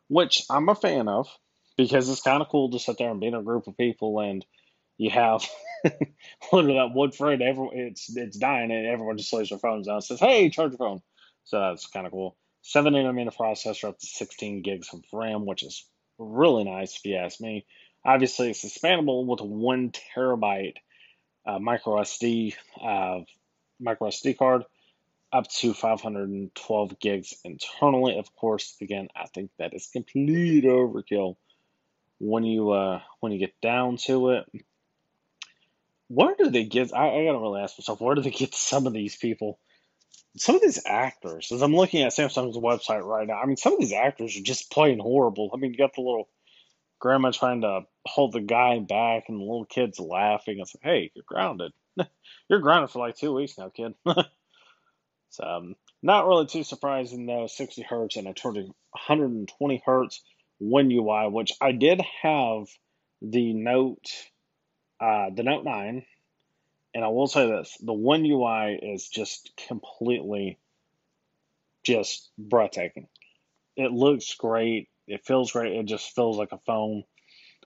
which 0.09 0.45
I'm 0.51 0.69
a 0.69 0.75
fan 0.75 1.09
of 1.09 1.29
because 1.77 2.09
it's 2.09 2.23
kind 2.23 2.43
of 2.43 2.49
cool 2.49 2.71
to 2.71 2.79
sit 2.79 2.99
there 2.99 3.11
and 3.11 3.21
be 3.21 3.27
in 3.27 3.35
a 3.35 3.43
group 3.43 3.67
of 3.67 3.77
people 3.77 4.21
and 4.21 4.45
you 4.99 5.11
have 5.11 5.49
literally 6.53 6.79
that 6.79 6.95
one 6.95 7.11
friend. 7.11 7.43
Everyone, 7.43 7.77
it's 7.77 8.15
it's 8.17 8.39
dying 8.39 8.71
and 8.71 8.87
everyone 8.87 9.19
just 9.19 9.33
lays 9.33 9.49
their 9.49 9.59
phones 9.59 9.87
down 9.87 9.97
and 9.97 10.05
says, 10.05 10.21
"Hey, 10.21 10.49
charge 10.51 10.73
your 10.73 10.79
phone." 10.79 11.03
So 11.45 11.59
that's 11.59 11.87
kind 11.87 12.07
of 12.07 12.13
cool. 12.13 12.37
Seven 12.63 12.95
nanometer 12.95 13.35
processor 13.35 13.89
up 13.89 13.99
to 13.99 14.07
16 14.07 14.63
gigs 14.63 14.89
of 14.93 15.03
RAM, 15.13 15.45
which 15.47 15.65
is 15.65 15.85
really 16.19 16.65
nice 16.65 16.97
if 16.97 17.05
you 17.05 17.17
ask 17.17 17.41
me. 17.41 17.67
Obviously, 18.05 18.51
it's 18.51 18.65
expandable 18.65 19.27
with 19.27 19.41
a 19.41 19.45
one 19.45 19.93
terabyte 20.17 20.77
uh, 21.47 21.59
micro 21.59 21.97
SD 22.03 22.55
uh, 22.81 23.21
micro 23.81 24.09
SD 24.09 24.39
card 24.39 24.65
up 25.33 25.49
to 25.49 25.73
512 25.73 27.01
gigs 27.01 27.35
internally. 27.45 28.19
Of 28.19 28.35
course, 28.37 28.77
again, 28.81 29.09
I 29.17 29.27
think 29.27 29.51
that 29.59 29.75
is 29.75 29.89
complete 29.93 30.65
overkill 30.65 31.37
when 32.23 32.45
you 32.45 32.71
uh, 32.71 33.01
when 33.21 33.33
you 33.33 33.39
get 33.39 33.61
down 33.61 33.97
to 33.97 34.31
it. 34.31 34.45
Where 36.07 36.35
do 36.39 36.51
they 36.51 36.65
get? 36.65 36.95
I, 36.95 37.09
I 37.09 37.25
gotta 37.25 37.39
really 37.39 37.61
ask 37.63 37.77
myself, 37.79 38.01
where 38.01 38.15
do 38.15 38.23
they 38.23 38.31
get 38.31 38.55
some 38.55 38.87
of 38.87 38.93
these 38.93 39.17
people? 39.17 39.59
Some 40.37 40.55
of 40.55 40.63
these 40.63 40.83
actors, 40.87 41.53
as 41.53 41.63
I'm 41.63 41.75
looking 41.75 42.03
at 42.03 42.13
Samsung's 42.13 42.57
website 42.57 43.05
right 43.05 43.27
now, 43.27 43.41
I 43.41 43.47
mean, 43.47 43.57
some 43.57 43.75
of 43.75 43.81
these 43.81 43.93
actors 43.93 44.37
are 44.37 44.43
just 44.43 44.71
plain 44.71 44.99
horrible. 44.99 45.51
I 45.53 45.59
mean, 45.59 45.73
you 45.73 45.77
got 45.77 45.95
the 45.95 46.01
little 46.01 46.29
grandma 47.01 47.33
trying 47.33 47.63
to 47.63 47.81
hold 48.07 48.33
the 48.33 48.41
guy 48.41 48.79
back 48.79 49.25
and 49.29 49.39
the 49.39 49.45
little 49.45 49.67
kid's 49.67 49.99
laughing. 49.99 50.59
It's 50.61 50.75
like, 50.75 50.85
hey, 50.85 51.11
you're 51.15 51.25
grounded. 51.27 51.73
you're 52.49 52.61
grounded 52.61 52.91
for 52.91 53.01
like 53.01 53.17
two 53.17 53.35
weeks 53.35 53.59
now, 53.59 53.71
kid. 53.71 53.93
so, 55.31 55.45
um, 55.45 55.75
not 56.03 56.27
really 56.27 56.47
too 56.47 56.65
surprising 56.65 57.27
though. 57.27 57.47
60 57.47 57.83
hertz 57.83 58.17
and 58.17 58.29
I 58.29 58.33
told 58.33 58.57
you 58.57 58.63
120 58.93 59.83
hertz 59.85 60.23
One 60.63 60.93
UI, 60.93 61.29
which 61.29 61.53
I 61.61 61.73
did 61.73 62.01
have 62.23 62.69
the 63.21 63.53
Note, 63.53 64.13
uh, 65.01 65.31
the 65.35 65.43
Note 65.43 65.65
9, 65.65 66.07
and 66.95 67.05
I 67.05 67.09
will 67.09 67.27
say 67.27 67.51
this: 67.51 67.77
the 67.81 67.93
One 67.93 68.25
UI 68.25 68.79
is 68.81 69.09
just 69.09 69.51
completely, 69.67 70.61
just 71.83 72.31
breathtaking. 72.39 73.09
It 73.77 73.91
looks 73.91 74.37
great. 74.37 74.89
It 75.09 75.27
feels 75.27 75.51
great. 75.51 75.73
It 75.73 75.87
just 75.87 76.15
feels 76.15 76.39
like 76.39 76.53
a 76.53 76.61
phone. 76.65 77.03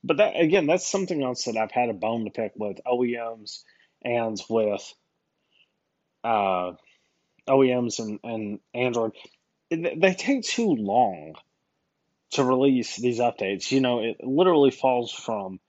But 0.02 0.16
that 0.16 0.40
again, 0.40 0.66
that's 0.66 0.86
something 0.88 1.22
else 1.22 1.44
that 1.44 1.58
I've 1.58 1.72
had 1.72 1.90
a 1.90 1.94
bone 1.94 2.24
to 2.24 2.30
pick 2.30 2.52
with 2.56 2.80
OEMs 2.86 3.62
and 4.02 4.40
with 4.48 4.94
uh, 6.24 6.72
OEMs 7.46 7.98
and, 7.98 8.20
and 8.24 8.60
Android. 8.72 9.12
They 9.70 10.14
take 10.14 10.44
too 10.44 10.74
long 10.76 11.34
to 12.32 12.44
release 12.44 12.96
these 12.96 13.20
updates. 13.20 13.70
You 13.70 13.80
know, 13.80 14.00
it 14.00 14.18
literally 14.22 14.70
falls 14.70 15.12
from 15.12 15.60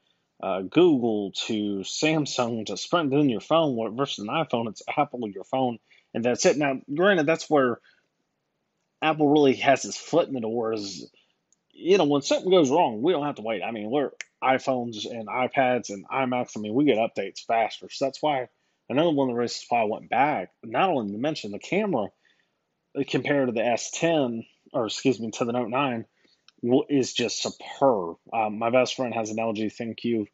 uh, 0.41 0.61
Google 0.61 1.31
to 1.47 1.79
Samsung 1.79 2.65
to 2.67 2.77
Sprint 2.77 3.13
in 3.13 3.29
your 3.29 3.41
phone 3.41 3.95
versus 3.95 4.19
an 4.19 4.27
iPhone. 4.27 4.69
It's 4.69 4.83
Apple 4.87 5.27
your 5.29 5.43
phone, 5.43 5.79
and 6.13 6.23
that's 6.23 6.45
it. 6.45 6.57
Now, 6.57 6.79
granted, 6.93 7.25
that's 7.25 7.49
where 7.49 7.79
Apple 9.01 9.29
really 9.29 9.55
has 9.55 9.85
its 9.85 9.97
foot 9.97 10.27
in 10.27 10.33
the 10.33 10.41
door. 10.41 10.73
Is 10.73 11.09
you 11.71 11.97
know, 11.97 12.05
when 12.05 12.21
something 12.23 12.49
goes 12.49 12.71
wrong, 12.71 13.01
we 13.01 13.13
don't 13.13 13.25
have 13.25 13.35
to 13.35 13.43
wait. 13.43 13.61
I 13.61 13.71
mean, 13.71 13.91
we're 13.91 14.11
iPhones 14.43 15.05
and 15.09 15.27
iPads 15.27 15.89
and 15.89 16.07
iMacs. 16.09 16.57
I 16.57 16.59
mean, 16.59 16.73
we 16.73 16.85
get 16.85 16.97
updates 16.97 17.45
faster. 17.45 17.87
So 17.89 18.05
that's 18.05 18.21
why 18.21 18.47
another 18.89 19.11
one 19.11 19.29
of 19.29 19.35
the 19.35 19.39
reasons 19.39 19.65
why 19.69 19.81
I 19.81 19.85
went 19.85 20.09
back, 20.09 20.49
not 20.63 20.89
only 20.89 21.13
to 21.13 21.19
mention 21.19 21.51
the 21.51 21.59
camera 21.59 22.07
uh, 22.97 23.03
compared 23.07 23.47
to 23.47 23.53
the 23.53 23.61
S10, 23.61 24.45
or 24.73 24.87
excuse 24.87 25.19
me, 25.19 25.31
to 25.31 25.45
the 25.45 25.53
Note 25.53 25.69
9, 25.69 26.05
is 26.89 27.13
just 27.13 27.41
superb. 27.41 28.17
Um, 28.33 28.59
my 28.59 28.69
best 28.69 28.95
friend 28.95 29.13
has 29.13 29.29
an 29.29 29.37
LG 29.37 29.73
ThinQ 29.75 30.27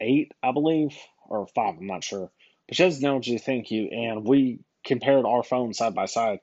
8, 0.00 0.32
I 0.42 0.52
believe, 0.52 0.96
or 1.26 1.46
5, 1.46 1.76
I'm 1.78 1.86
not 1.86 2.04
sure. 2.04 2.30
But 2.66 2.76
she 2.76 2.82
has 2.82 3.02
an 3.02 3.10
LG 3.10 3.42
ThinQ, 3.42 3.94
and 3.94 4.24
we 4.24 4.60
compared 4.84 5.24
our 5.24 5.42
phones 5.42 5.78
side 5.78 5.94
by 5.94 6.06
side. 6.06 6.40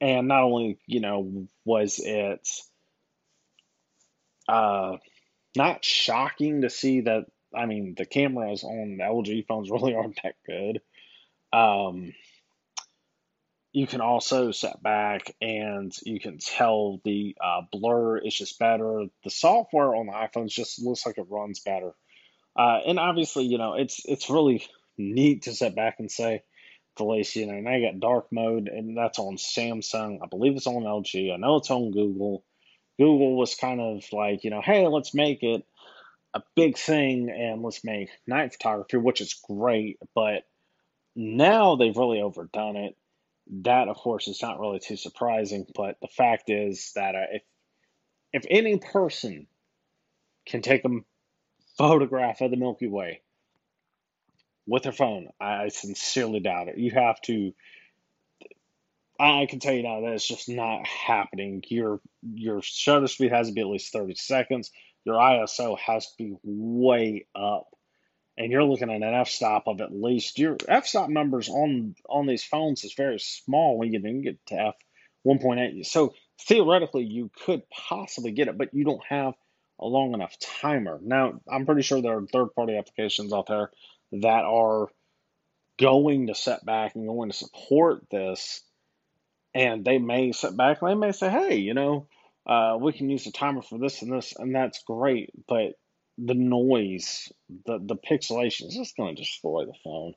And 0.00 0.28
not 0.28 0.42
only, 0.42 0.78
you 0.86 1.00
know, 1.00 1.46
was 1.64 2.00
it 2.02 2.48
uh, 4.48 4.96
not 5.56 5.84
shocking 5.84 6.62
to 6.62 6.70
see 6.70 7.02
that. 7.02 7.26
I 7.54 7.66
mean, 7.66 7.94
the 7.96 8.06
cameras 8.06 8.62
on 8.62 8.96
the 8.98 9.04
LG 9.04 9.46
phones 9.46 9.70
really 9.70 9.94
aren't 9.94 10.20
that 10.22 10.36
good. 10.46 10.80
Um, 11.52 12.12
you 13.72 13.86
can 13.86 14.00
also 14.00 14.50
set 14.50 14.82
back 14.82 15.34
and 15.40 15.94
you 16.04 16.18
can 16.18 16.38
tell 16.38 17.00
the 17.04 17.36
uh, 17.42 17.62
blur 17.72 18.18
is 18.18 18.34
just 18.34 18.58
better. 18.58 19.04
The 19.24 19.30
software 19.30 19.94
on 19.94 20.06
the 20.06 20.12
iPhones 20.12 20.50
just 20.50 20.82
looks 20.82 21.06
like 21.06 21.18
it 21.18 21.26
runs 21.28 21.60
better. 21.60 21.92
Uh, 22.56 22.78
and 22.86 22.98
obviously, 22.98 23.44
you 23.44 23.58
know, 23.58 23.74
it's 23.74 24.02
it's 24.04 24.28
really 24.28 24.66
neat 24.98 25.42
to 25.42 25.54
set 25.54 25.76
back 25.76 25.96
and 25.98 26.10
say, 26.10 26.42
least, 26.98 27.36
you 27.36 27.46
know, 27.46 27.58
now 27.60 27.76
you 27.76 27.86
got 27.86 28.00
dark 28.00 28.26
mode, 28.30 28.68
and 28.68 28.96
that's 28.96 29.18
on 29.18 29.36
Samsung. 29.36 30.18
I 30.22 30.26
believe 30.26 30.56
it's 30.56 30.66
on 30.66 30.82
LG. 30.82 31.32
I 31.32 31.36
know 31.36 31.56
it's 31.56 31.70
on 31.70 31.92
Google. 31.92 32.44
Google 32.98 33.36
was 33.36 33.54
kind 33.54 33.80
of 33.80 34.04
like, 34.12 34.44
you 34.44 34.50
know, 34.50 34.60
hey, 34.62 34.86
let's 34.86 35.14
make 35.14 35.42
it 35.42 35.64
a 36.34 36.42
big 36.54 36.76
thing 36.76 37.30
and 37.30 37.62
let's 37.62 37.84
make 37.84 38.10
night 38.26 38.52
photography, 38.52 38.98
which 38.98 39.20
is 39.20 39.40
great, 39.48 39.98
but 40.14 40.44
now 41.16 41.76
they've 41.76 41.96
really 41.96 42.20
overdone 42.20 42.76
it. 42.76 42.96
That, 43.50 43.88
of 43.88 43.96
course, 43.96 44.28
is 44.28 44.42
not 44.42 44.60
really 44.60 44.78
too 44.78 44.96
surprising, 44.96 45.66
but 45.74 45.96
the 46.00 46.08
fact 46.08 46.50
is 46.50 46.92
that 46.94 47.14
uh, 47.14 47.26
if 47.32 47.42
if 48.32 48.44
any 48.48 48.78
person 48.78 49.46
can 50.46 50.62
take 50.62 50.84
a 50.84 50.88
photograph 51.76 52.40
of 52.40 52.50
the 52.50 52.56
Milky 52.56 52.86
Way 52.86 53.22
with 54.66 54.84
their 54.84 54.92
phone, 54.92 55.28
I 55.40 55.68
sincerely 55.68 56.40
doubt 56.40 56.68
it. 56.68 56.78
You 56.78 56.92
have 56.92 57.20
to 57.22 57.52
I 59.20 59.44
can 59.44 59.60
tell 59.60 59.74
you 59.74 59.82
now 59.82 60.00
that 60.00 60.12
it's 60.14 60.26
just 60.26 60.48
not 60.48 60.86
happening. 60.86 61.62
Your 61.68 62.00
your 62.22 62.62
shutter 62.62 63.06
speed 63.06 63.32
has 63.32 63.48
to 63.48 63.52
be 63.52 63.60
at 63.60 63.66
least 63.66 63.92
30 63.92 64.14
seconds. 64.14 64.70
Your 65.04 65.16
ISO 65.16 65.78
has 65.78 66.06
to 66.06 66.12
be 66.16 66.36
way 66.42 67.26
up. 67.34 67.69
And 68.40 68.50
you're 68.50 68.64
looking 68.64 68.88
at 68.88 69.02
an 69.02 69.14
f-stop 69.14 69.64
of 69.66 69.82
at 69.82 69.92
least 69.92 70.38
your 70.38 70.56
f-stop 70.66 71.10
numbers 71.10 71.50
on 71.50 71.94
on 72.08 72.26
these 72.26 72.42
phones 72.42 72.84
is 72.84 72.94
very 72.94 73.18
small 73.18 73.76
when 73.76 73.92
you 73.92 74.00
can 74.00 74.22
get 74.22 74.38
to 74.46 74.54
f 74.54 74.74
1.8. 75.26 75.84
So 75.84 76.14
theoretically 76.48 77.04
you 77.04 77.30
could 77.44 77.68
possibly 77.68 78.32
get 78.32 78.48
it, 78.48 78.56
but 78.56 78.72
you 78.72 78.84
don't 78.84 79.04
have 79.10 79.34
a 79.78 79.84
long 79.84 80.14
enough 80.14 80.38
timer. 80.38 80.98
Now, 81.02 81.38
I'm 81.46 81.66
pretty 81.66 81.82
sure 81.82 82.00
there 82.00 82.16
are 82.16 82.26
third-party 82.26 82.78
applications 82.78 83.34
out 83.34 83.46
there 83.46 83.70
that 84.12 84.44
are 84.44 84.88
going 85.78 86.28
to 86.28 86.34
set 86.34 86.64
back 86.64 86.94
and 86.94 87.06
going 87.06 87.30
to 87.30 87.36
support 87.36 88.08
this 88.10 88.62
and 89.54 89.84
they 89.84 89.98
may 89.98 90.32
sit 90.32 90.56
back 90.56 90.80
and 90.80 90.90
they 90.90 90.94
may 90.94 91.12
say, 91.12 91.28
hey, 91.28 91.56
you 91.56 91.74
know, 91.74 92.06
uh, 92.46 92.78
we 92.80 92.92
can 92.92 93.10
use 93.10 93.24
the 93.24 93.32
timer 93.32 93.60
for 93.62 93.78
this 93.78 94.00
and 94.00 94.12
this, 94.12 94.34
and 94.36 94.54
that's 94.54 94.82
great. 94.84 95.30
But 95.46 95.72
the 96.24 96.34
noise, 96.34 97.32
the 97.66 97.78
the 97.78 97.96
pixelation 97.96 98.68
is 98.68 98.74
just 98.74 98.96
going 98.96 99.14
to 99.14 99.22
destroy 99.22 99.64
the 99.64 99.74
phone. 99.84 100.14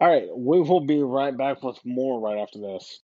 All 0.00 0.08
right, 0.08 0.28
we 0.34 0.60
will 0.60 0.80
be 0.80 1.02
right 1.02 1.36
back 1.36 1.62
with 1.62 1.78
more 1.84 2.20
right 2.20 2.38
after 2.38 2.60
this. 2.60 3.00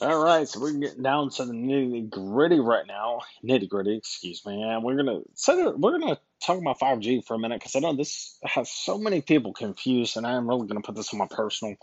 All 0.00 0.24
right, 0.24 0.48
so 0.48 0.60
we're 0.60 0.72
getting 0.72 1.02
down 1.02 1.30
to 1.30 1.44
the 1.44 1.52
nitty 1.52 2.08
gritty 2.08 2.60
right 2.60 2.86
now. 2.86 3.20
Nitty 3.44 3.68
gritty, 3.68 3.96
excuse 3.96 4.44
me. 4.46 4.62
And 4.62 4.82
we're 4.82 4.96
gonna 4.96 5.20
so 5.34 5.74
we're 5.76 5.98
gonna 5.98 6.18
talk 6.42 6.58
about 6.58 6.78
5G 6.80 7.26
for 7.26 7.34
a 7.34 7.38
minute 7.38 7.60
because 7.60 7.76
I 7.76 7.80
know 7.80 7.94
this 7.94 8.38
has 8.44 8.70
so 8.70 8.98
many 8.98 9.20
people 9.20 9.52
confused, 9.52 10.16
and 10.16 10.26
I'm 10.26 10.48
really 10.48 10.66
gonna 10.66 10.80
put 10.80 10.94
this 10.94 11.12
on 11.12 11.18
my 11.18 11.28
personal 11.28 11.76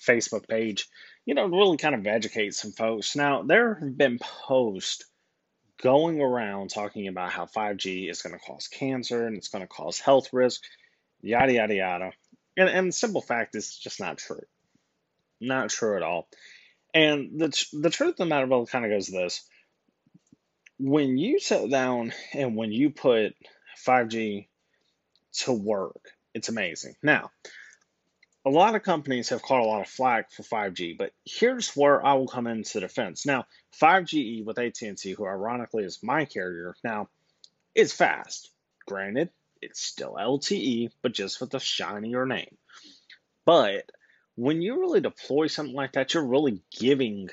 Facebook 0.00 0.48
page 0.48 0.88
you 1.24 1.34
know, 1.34 1.46
really 1.46 1.76
kind 1.76 1.94
of 1.94 2.06
educate 2.06 2.54
some 2.54 2.72
folks. 2.72 3.14
Now, 3.14 3.42
there 3.42 3.74
have 3.74 3.96
been 3.96 4.18
posts 4.18 5.04
going 5.82 6.20
around 6.20 6.70
talking 6.70 7.08
about 7.08 7.30
how 7.30 7.46
5G 7.46 8.08
is 8.10 8.22
going 8.22 8.34
to 8.34 8.44
cause 8.44 8.68
cancer 8.68 9.26
and 9.26 9.36
it's 9.36 9.48
going 9.48 9.62
to 9.62 9.68
cause 9.68 9.98
health 9.98 10.32
risk, 10.32 10.62
yada, 11.20 11.52
yada, 11.52 11.74
yada. 11.74 12.12
And, 12.56 12.68
and 12.68 12.88
the 12.88 12.92
simple 12.92 13.20
fact 13.20 13.54
is 13.56 13.76
just 13.76 14.00
not 14.00 14.18
true. 14.18 14.44
Not 15.40 15.70
true 15.70 15.96
at 15.96 16.02
all. 16.02 16.28
And 16.94 17.40
the, 17.40 17.66
the 17.72 17.90
truth 17.90 18.12
of 18.12 18.16
the 18.16 18.26
matter 18.26 18.46
really 18.46 18.66
kind 18.66 18.84
of 18.84 18.90
goes 18.90 19.08
this 19.08 19.42
when 20.78 21.16
you 21.16 21.38
sit 21.38 21.70
down 21.70 22.12
and 22.32 22.56
when 22.56 22.72
you 22.72 22.90
put 22.90 23.34
5G 23.86 24.48
to 25.32 25.52
work, 25.52 26.10
it's 26.34 26.48
amazing. 26.48 26.94
Now, 27.02 27.30
a 28.44 28.50
lot 28.50 28.74
of 28.74 28.82
companies 28.82 29.28
have 29.28 29.42
caught 29.42 29.62
a 29.62 29.66
lot 29.66 29.82
of 29.82 29.88
flack 29.88 30.32
for 30.32 30.42
5G, 30.42 30.98
but 30.98 31.12
here's 31.24 31.74
where 31.76 32.04
I 32.04 32.14
will 32.14 32.26
come 32.26 32.46
into 32.46 32.80
defense. 32.80 33.24
Now, 33.24 33.46
5GE 33.80 34.44
with 34.44 34.58
AT&T, 34.58 35.12
who 35.12 35.24
ironically 35.24 35.84
is 35.84 36.02
my 36.02 36.24
carrier 36.24 36.74
now, 36.82 37.08
is 37.74 37.92
fast. 37.92 38.50
Granted, 38.86 39.30
it's 39.60 39.80
still 39.80 40.16
LTE, 40.20 40.90
but 41.02 41.12
just 41.12 41.40
with 41.40 41.54
a 41.54 41.60
shinier 41.60 42.26
name. 42.26 42.56
But 43.44 43.90
when 44.34 44.60
you 44.60 44.80
really 44.80 45.00
deploy 45.00 45.46
something 45.46 45.74
like 45.74 45.92
that, 45.92 46.14
you're 46.14 46.26
really 46.26 46.62
giving 46.76 47.28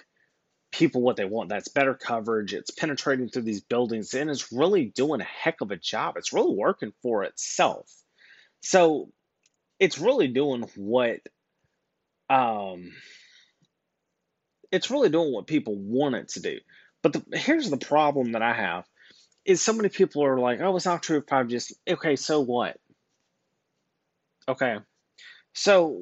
people 0.71 1.01
what 1.01 1.15
they 1.15 1.25
want. 1.25 1.49
That's 1.49 1.69
better 1.69 1.95
coverage. 1.95 2.53
It's 2.53 2.69
penetrating 2.69 3.29
through 3.29 3.43
these 3.43 3.61
buildings, 3.61 4.13
and 4.13 4.29
it's 4.29 4.51
really 4.51 4.85
doing 4.85 5.21
a 5.21 5.25
heck 5.25 5.61
of 5.61 5.71
a 5.71 5.75
job. 5.75 6.17
It's 6.17 6.33
really 6.33 6.53
working 6.53 6.93
for 7.01 7.23
itself. 7.23 7.91
So 8.61 9.11
it's 9.79 9.99
really 9.99 10.27
doing 10.27 10.65
what 10.75 11.19
um 12.29 12.91
it's 14.71 14.91
really 14.91 15.09
doing 15.09 15.33
what 15.33 15.47
people 15.47 15.75
want 15.75 16.15
it 16.15 16.29
to 16.29 16.41
do. 16.41 16.59
But 17.01 17.13
the, 17.13 17.23
here's 17.37 17.69
the 17.69 17.77
problem 17.77 18.33
that 18.33 18.41
I 18.41 18.53
have 18.53 18.85
is 19.45 19.61
so 19.61 19.73
many 19.73 19.89
people 19.89 20.23
are 20.23 20.39
like, 20.39 20.59
oh, 20.61 20.75
it's 20.75 20.85
not 20.85 21.01
true 21.01 21.21
5G. 21.21 21.71
Okay, 21.89 22.15
so 22.15 22.41
what? 22.41 22.77
Okay. 24.47 24.77
So 25.53 25.99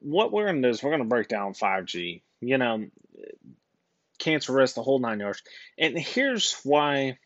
what 0.00 0.32
we're 0.32 0.52
to 0.52 0.60
do 0.62 0.68
is 0.68 0.82
we're 0.82 0.90
to 0.98 1.04
break 1.04 1.28
down 1.28 1.54
5G, 1.54 2.22
you 2.40 2.58
know, 2.58 2.86
cancer 4.18 4.52
risk, 4.52 4.74
the 4.74 4.82
whole 4.82 4.98
nine 4.98 5.20
yards. 5.20 5.42
And 5.78 5.98
here's 5.98 6.60
why, 6.64 7.18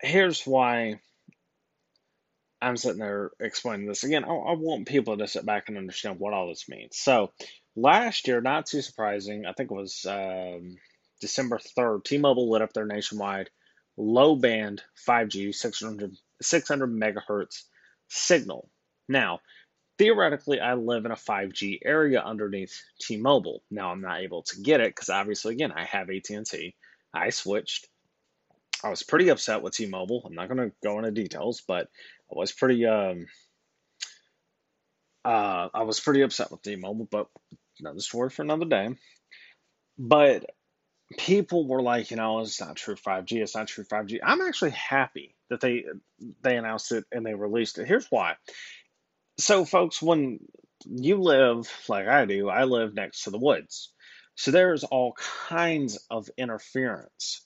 here's 0.00 0.46
why 0.46 1.00
I'm 2.60 2.76
sitting 2.76 2.98
there 2.98 3.30
explaining 3.40 3.86
this 3.86 4.04
again. 4.04 4.24
I, 4.24 4.28
I, 4.28 4.52
want 4.54 4.88
people 4.88 5.16
to 5.16 5.28
sit 5.28 5.46
back 5.46 5.68
and 5.68 5.78
understand 5.78 6.18
what 6.18 6.32
all 6.32 6.48
this 6.48 6.68
means. 6.68 6.96
So, 6.96 7.32
last 7.76 8.26
year, 8.26 8.40
not 8.40 8.66
too 8.66 8.82
surprising, 8.82 9.46
I 9.46 9.52
think 9.52 9.70
it 9.70 9.74
was 9.74 10.04
um, 10.08 10.76
December 11.20 11.58
3rd, 11.78 12.04
T 12.04 12.18
Mobile 12.18 12.50
lit 12.50 12.62
up 12.62 12.72
their 12.72 12.86
nationwide 12.86 13.50
low 13.96 14.36
band 14.36 14.82
5G 15.08 15.54
600, 15.54 16.16
600 16.40 16.90
megahertz 16.90 17.64
signal. 18.08 18.70
Now, 19.08 19.40
theoretically, 19.98 20.60
I 20.60 20.74
live 20.74 21.04
in 21.04 21.10
a 21.10 21.16
5G 21.16 21.80
area 21.84 22.22
underneath 22.22 22.80
T-Mobile. 23.00 23.62
Now 23.70 23.90
I'm 23.90 24.00
not 24.00 24.20
able 24.20 24.42
to 24.44 24.60
get 24.60 24.80
it 24.80 24.94
because 24.94 25.08
obviously, 25.08 25.54
again, 25.54 25.72
I 25.72 25.84
have 25.84 26.08
AT&T. 26.08 26.74
I 27.12 27.30
switched. 27.30 27.88
I 28.82 28.90
was 28.90 29.02
pretty 29.02 29.28
upset 29.28 29.62
with 29.62 29.74
T-Mobile. 29.74 30.22
I'm 30.24 30.34
not 30.34 30.48
going 30.48 30.70
to 30.70 30.76
go 30.82 30.98
into 30.98 31.10
details, 31.10 31.62
but 31.66 31.88
I 32.30 32.38
was 32.38 32.52
pretty 32.52 32.86
um, 32.86 33.26
uh, 35.24 35.68
I 35.74 35.82
was 35.82 36.00
pretty 36.00 36.22
upset 36.22 36.50
with 36.50 36.62
T-Mobile, 36.62 37.08
but 37.10 37.28
another 37.80 38.00
story 38.00 38.30
for 38.30 38.42
another 38.42 38.66
day. 38.66 38.90
But 39.98 40.46
people 41.16 41.66
were 41.66 41.82
like, 41.82 42.10
you 42.10 42.16
know, 42.16 42.40
it's 42.40 42.60
not 42.60 42.76
true 42.76 42.94
5G. 42.94 43.42
It's 43.42 43.56
not 43.56 43.66
true 43.66 43.84
5G. 43.84 44.20
I'm 44.22 44.42
actually 44.42 44.70
happy 44.70 45.34
that 45.50 45.60
they 45.60 45.84
they 46.42 46.56
announced 46.56 46.92
it 46.92 47.04
and 47.10 47.26
they 47.26 47.34
released 47.34 47.78
it. 47.78 47.88
Here's 47.88 48.06
why. 48.10 48.36
So, 49.38 49.64
folks, 49.64 50.02
when 50.02 50.40
you 50.84 51.20
live 51.20 51.70
like 51.88 52.06
I 52.06 52.24
do, 52.26 52.48
I 52.48 52.64
live 52.64 52.94
next 52.94 53.24
to 53.24 53.30
the 53.30 53.38
woods. 53.38 53.92
So 54.36 54.52
there's 54.52 54.84
all 54.84 55.14
kinds 55.48 55.98
of 56.10 56.30
interference 56.36 57.42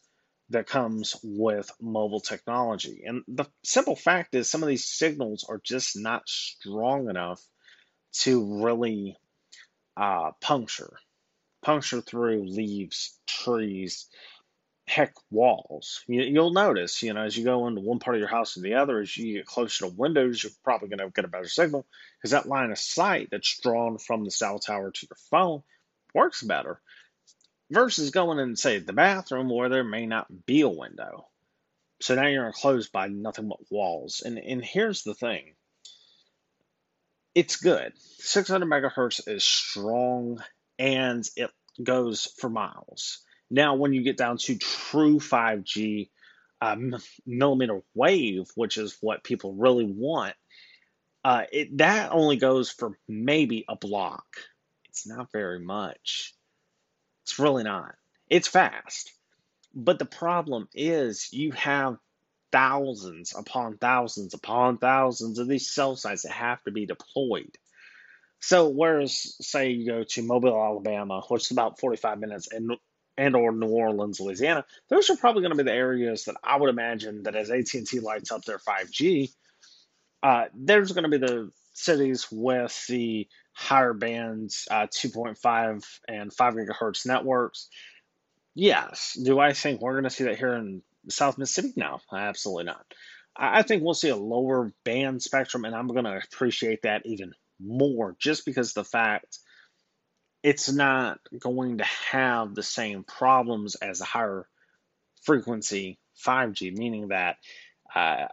that 0.51 0.67
comes 0.67 1.17
with 1.23 1.71
mobile 1.81 2.21
technology. 2.21 3.03
And 3.07 3.23
the 3.29 3.47
simple 3.65 3.97
fact 3.97 4.35
is, 4.35 4.51
some 4.51 4.63
of 4.63 4.69
these 4.69 4.87
signals 4.87 5.45
are 5.49 5.61
just 5.63 5.97
not 5.97 6.29
strong 6.29 7.09
enough 7.09 7.41
to 8.21 8.63
really 8.63 9.17
uh, 9.97 10.33
puncture, 10.41 10.99
puncture 11.63 12.01
through 12.01 12.45
leaves, 12.47 13.19
trees, 13.27 14.09
heck, 14.87 15.15
walls. 15.31 16.05
You, 16.07 16.23
you'll 16.23 16.53
notice, 16.53 17.03
you 17.03 17.15
know, 17.15 17.23
as 17.23 17.37
you 17.37 17.45
go 17.45 17.67
into 17.67 17.81
one 17.81 17.99
part 17.99 18.17
of 18.17 18.21
your 18.21 18.29
house 18.29 18.57
and 18.57 18.65
the 18.65 18.75
other, 18.75 19.01
as 19.01 19.17
you 19.17 19.39
get 19.39 19.47
closer 19.47 19.87
to 19.87 19.95
windows, 19.95 20.43
you're 20.43 20.53
probably 20.65 20.89
going 20.89 20.99
to 20.99 21.11
get 21.15 21.25
a 21.25 21.29
better 21.29 21.49
signal 21.49 21.87
because 22.19 22.33
that 22.33 22.49
line 22.49 22.71
of 22.71 22.79
sight 22.79 23.29
that's 23.31 23.59
drawn 23.61 23.99
from 23.99 24.25
the 24.25 24.31
cell 24.31 24.59
tower 24.59 24.91
to 24.91 25.07
your 25.09 25.17
phone 25.31 25.63
works 26.15 26.43
better 26.43 26.81
versus 27.71 28.11
going 28.11 28.39
in, 28.39 28.57
say, 28.57 28.79
the 28.79 28.93
bathroom 28.93 29.49
where 29.49 29.69
there 29.69 29.85
may 29.85 30.07
not 30.07 30.27
be 30.47 30.63
a 30.63 30.69
window. 30.69 31.27
So 32.01 32.15
now 32.15 32.27
you're 32.27 32.47
enclosed 32.47 32.93
by 32.93 33.09
nothing 33.09 33.49
but 33.49 33.59
walls. 33.71 34.23
And, 34.25 34.39
and 34.39 34.65
here's 34.65 35.03
the 35.03 35.15
thing 35.15 35.55
it's 37.35 37.57
good. 37.57 37.93
600 38.19 38.67
megahertz 38.67 39.27
is 39.27 39.45
strong 39.45 40.43
and 40.79 41.25
it 41.37 41.51
goes 41.83 42.27
for 42.39 42.51
miles. 42.51 43.21
Now, 43.51 43.75
when 43.75 43.93
you 43.93 44.03
get 44.03 44.17
down 44.17 44.39
to 44.39 44.57
true 44.57 45.19
5G 45.19 46.11
uh, 46.61 46.77
millimeter 47.27 47.83
wave, 47.95 48.49
which 48.55 48.79
is 48.79 48.97
what 49.01 49.25
people 49.25 49.55
really 49.55 49.85
want, 49.85 50.35
uh, 51.25 51.45
it, 51.53 51.79
that 51.79 52.13
only 52.13 52.37
goes 52.37 52.71
for 52.71 52.99
maybe 53.09 53.65
a 53.69 53.77
block. 53.77 54.25
It's 54.89 55.07
not 55.07 55.31
very 55.33 55.61
much. 55.61 56.35
It's 57.33 57.39
really 57.39 57.63
not. 57.63 57.95
It's 58.29 58.47
fast. 58.47 59.11
But 59.75 59.99
the 59.99 60.05
problem 60.05 60.69
is 60.75 61.33
you 61.33 61.53
have 61.53 61.97
thousands 62.53 63.35
upon 63.35 63.79
thousands 63.79 64.35
upon 64.35 64.77
thousands 64.77 65.39
of 65.39 65.49
these 65.49 65.73
cell 65.73 65.97
sites 65.97 66.25
that 66.25 66.33
have 66.33 66.63
to 66.65 66.73
be 66.73 66.85
deployed. 66.85 67.57
So 68.41 68.69
whereas 68.69 69.35
say 69.41 69.71
you 69.71 69.87
go 69.87 70.05
to 70.05 70.23
Mobile, 70.23 70.63
Alabama, 70.63 71.23
which 71.29 71.45
is 71.45 71.53
about 71.53 71.81
45 71.81 72.19
minutes, 72.19 72.49
and 72.53 72.73
and 73.17 73.35
or 73.35 73.51
New 73.51 73.69
Orleans, 73.69 74.21
Louisiana, 74.21 74.67
those 74.91 75.09
are 75.09 75.17
probably 75.17 75.41
going 75.41 75.57
to 75.57 75.65
be 75.65 75.71
the 75.71 75.73
areas 75.75 76.27
that 76.27 76.37
I 76.45 76.59
would 76.59 76.69
imagine 76.69 77.23
that 77.23 77.35
as 77.35 77.51
AT&T 77.51 77.99
lights 78.01 78.31
up 78.31 78.45
their 78.45 78.59
5G, 78.59 79.33
uh, 80.23 80.45
there's 80.55 80.93
going 80.93 81.11
to 81.11 81.19
be 81.19 81.27
the 81.27 81.51
cities 81.73 82.27
with 82.31 82.87
the 82.89 83.27
higher 83.53 83.95
bands, 83.95 84.67
uh, 84.71 84.87
2.5 84.87 85.85
and 86.09 86.33
5 86.33 86.55
gigahertz 86.55 87.07
networks. 87.07 87.69
Yes. 88.55 89.19
Do 89.23 89.39
I 89.39 89.53
think 89.53 89.81
we're 89.81 89.93
going 89.93 90.05
to 90.05 90.11
see 90.11 90.25
that 90.25 90.39
here 90.39 90.55
in 90.55 90.83
South 91.09 91.39
Mississippi? 91.39 91.75
No, 91.77 92.01
absolutely 92.13 92.65
not. 92.65 92.85
I 93.35 93.63
think 93.63 93.83
we'll 93.83 93.95
see 93.95 94.11
a 94.11 94.17
lower 94.17 94.73
band 94.85 95.23
spectrum, 95.23 95.65
and 95.65 95.75
I'm 95.75 95.89
going 95.89 96.05
to 96.05 96.21
appreciate 96.23 96.83
that 96.83 97.07
even 97.07 97.33
more 97.59 98.15
just 98.19 98.45
because 98.45 98.73
the 98.75 98.85
fact 98.85 99.39
it's 100.43 100.71
not 100.71 101.19
going 101.39 101.79
to 101.79 101.85
have 102.11 102.55
the 102.55 102.63
same 102.63 103.05
problems 103.05 103.77
as 103.77 104.01
a 104.01 104.05
higher 104.05 104.47
frequency 105.23 105.99
5G, 106.27 106.77
meaning 106.77 107.09
that 107.09 107.37
uh, 107.95 108.27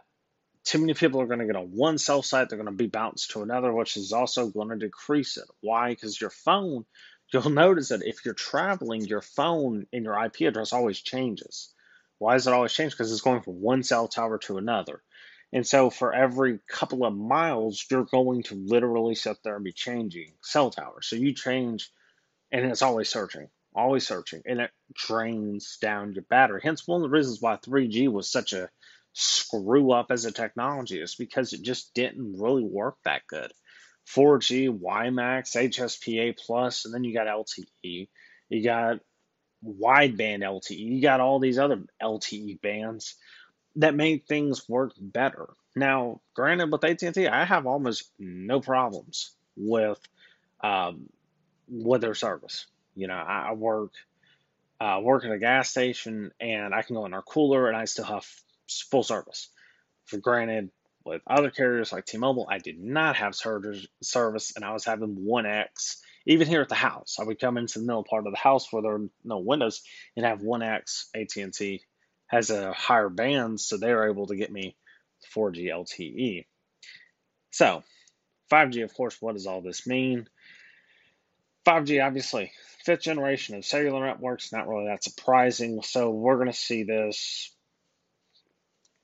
too 0.64 0.78
many 0.78 0.94
people 0.94 1.20
are 1.20 1.26
going 1.26 1.40
to 1.40 1.46
get 1.46 1.56
on 1.56 1.70
one 1.72 1.98
cell 1.98 2.22
site, 2.22 2.48
they're 2.48 2.58
going 2.58 2.70
to 2.70 2.72
be 2.72 2.86
bounced 2.86 3.30
to 3.30 3.42
another, 3.42 3.72
which 3.72 3.96
is 3.96 4.12
also 4.12 4.48
going 4.48 4.68
to 4.68 4.76
decrease 4.76 5.36
it. 5.36 5.48
Why? 5.60 5.90
Because 5.90 6.20
your 6.20 6.30
phone, 6.30 6.84
you'll 7.32 7.50
notice 7.50 7.88
that 7.88 8.02
if 8.04 8.24
you're 8.24 8.34
traveling, 8.34 9.02
your 9.02 9.22
phone 9.22 9.86
and 9.92 10.04
your 10.04 10.22
IP 10.24 10.42
address 10.42 10.72
always 10.72 11.00
changes. 11.00 11.72
Why 12.18 12.34
does 12.34 12.46
it 12.46 12.52
always 12.52 12.72
change? 12.72 12.92
Because 12.92 13.10
it's 13.10 13.22
going 13.22 13.40
from 13.40 13.60
one 13.60 13.82
cell 13.82 14.06
tower 14.06 14.38
to 14.38 14.58
another. 14.58 15.02
And 15.52 15.66
so 15.66 15.90
for 15.90 16.14
every 16.14 16.60
couple 16.68 17.04
of 17.04 17.16
miles, 17.16 17.84
you're 17.90 18.04
going 18.04 18.44
to 18.44 18.54
literally 18.54 19.14
sit 19.14 19.38
there 19.42 19.56
and 19.56 19.64
be 19.64 19.72
changing 19.72 20.32
cell 20.42 20.70
towers. 20.70 21.06
So 21.08 21.16
you 21.16 21.34
change, 21.34 21.90
and 22.52 22.64
it's 22.66 22.82
always 22.82 23.08
searching, 23.08 23.48
always 23.74 24.06
searching, 24.06 24.42
and 24.46 24.60
it 24.60 24.70
drains 24.94 25.78
down 25.80 26.12
your 26.12 26.22
battery. 26.22 26.60
Hence, 26.62 26.86
one 26.86 27.02
of 27.02 27.10
the 27.10 27.16
reasons 27.16 27.40
why 27.40 27.56
3G 27.56 28.12
was 28.12 28.30
such 28.30 28.52
a 28.52 28.70
screw 29.12 29.92
up 29.92 30.10
as 30.10 30.24
a 30.24 30.32
technology 30.32 31.00
is 31.00 31.14
because 31.14 31.52
it 31.52 31.62
just 31.62 31.94
didn't 31.94 32.40
really 32.40 32.64
work 32.64 32.96
that 33.04 33.22
good. 33.26 33.52
4G, 34.14 34.78
WiMAX, 34.78 35.56
HSPA 35.56 36.36
plus, 36.36 36.84
and 36.84 36.94
then 36.94 37.04
you 37.04 37.14
got 37.14 37.26
LTE. 37.26 38.08
You 38.48 38.64
got 38.64 39.00
wideband 39.64 40.42
LTE. 40.42 40.78
You 40.78 41.02
got 41.02 41.20
all 41.20 41.38
these 41.38 41.58
other 41.58 41.82
LTE 42.02 42.60
bands 42.60 43.14
that 43.76 43.94
made 43.94 44.26
things 44.26 44.68
work 44.68 44.92
better. 45.00 45.48
Now, 45.76 46.20
granted, 46.34 46.72
with 46.72 46.84
AT&T, 46.84 47.28
I 47.28 47.44
have 47.44 47.66
almost 47.66 48.10
no 48.18 48.60
problems 48.60 49.32
with 49.56 50.00
um, 50.62 51.08
with 51.68 52.00
their 52.00 52.14
service. 52.14 52.66
You 52.96 53.06
know, 53.06 53.14
I, 53.14 53.52
work 53.52 53.92
uh, 54.80 54.98
work 55.00 55.24
at 55.24 55.30
a 55.30 55.38
gas 55.38 55.70
station, 55.70 56.32
and 56.40 56.74
I 56.74 56.82
can 56.82 56.96
go 56.96 57.06
in 57.06 57.14
our 57.14 57.22
cooler, 57.22 57.68
and 57.68 57.76
I 57.76 57.84
still 57.84 58.04
have 58.04 58.26
full 58.90 59.02
service. 59.02 59.48
For 60.06 60.18
granted, 60.18 60.70
with 61.04 61.22
other 61.26 61.50
carriers 61.50 61.92
like 61.92 62.04
T-Mobile, 62.04 62.46
I 62.50 62.58
did 62.58 62.78
not 62.78 63.16
have 63.16 63.34
service, 63.34 64.52
and 64.56 64.64
I 64.64 64.72
was 64.72 64.84
having 64.84 65.16
1x. 65.16 65.96
Even 66.26 66.46
here 66.46 66.60
at 66.60 66.68
the 66.68 66.74
house, 66.74 67.16
I 67.18 67.24
would 67.24 67.40
come 67.40 67.56
into 67.56 67.78
the 67.78 67.86
middle 67.86 68.04
part 68.04 68.26
of 68.26 68.32
the 68.32 68.38
house 68.38 68.70
where 68.70 68.82
there 68.82 68.96
are 68.96 69.08
no 69.24 69.38
windows 69.38 69.82
and 70.16 70.26
have 70.26 70.40
1x 70.40 71.06
AT&T 71.14 71.82
has 72.26 72.50
a 72.50 72.72
higher 72.72 73.08
band, 73.08 73.60
so 73.60 73.76
they're 73.76 74.08
able 74.08 74.26
to 74.26 74.36
get 74.36 74.52
me 74.52 74.76
4G 75.34 75.68
LTE. 75.68 76.44
So, 77.50 77.82
5G, 78.52 78.84
of 78.84 78.94
course, 78.94 79.16
what 79.20 79.34
does 79.34 79.46
all 79.46 79.62
this 79.62 79.86
mean? 79.86 80.28
5G, 81.66 82.04
obviously, 82.04 82.52
fifth 82.84 83.00
generation 83.00 83.56
of 83.56 83.64
cellular 83.64 84.06
networks, 84.06 84.52
not 84.52 84.68
really 84.68 84.86
that 84.86 85.02
surprising. 85.02 85.82
So, 85.82 86.10
we're 86.10 86.36
going 86.36 86.46
to 86.46 86.52
see 86.52 86.84
this 86.84 87.50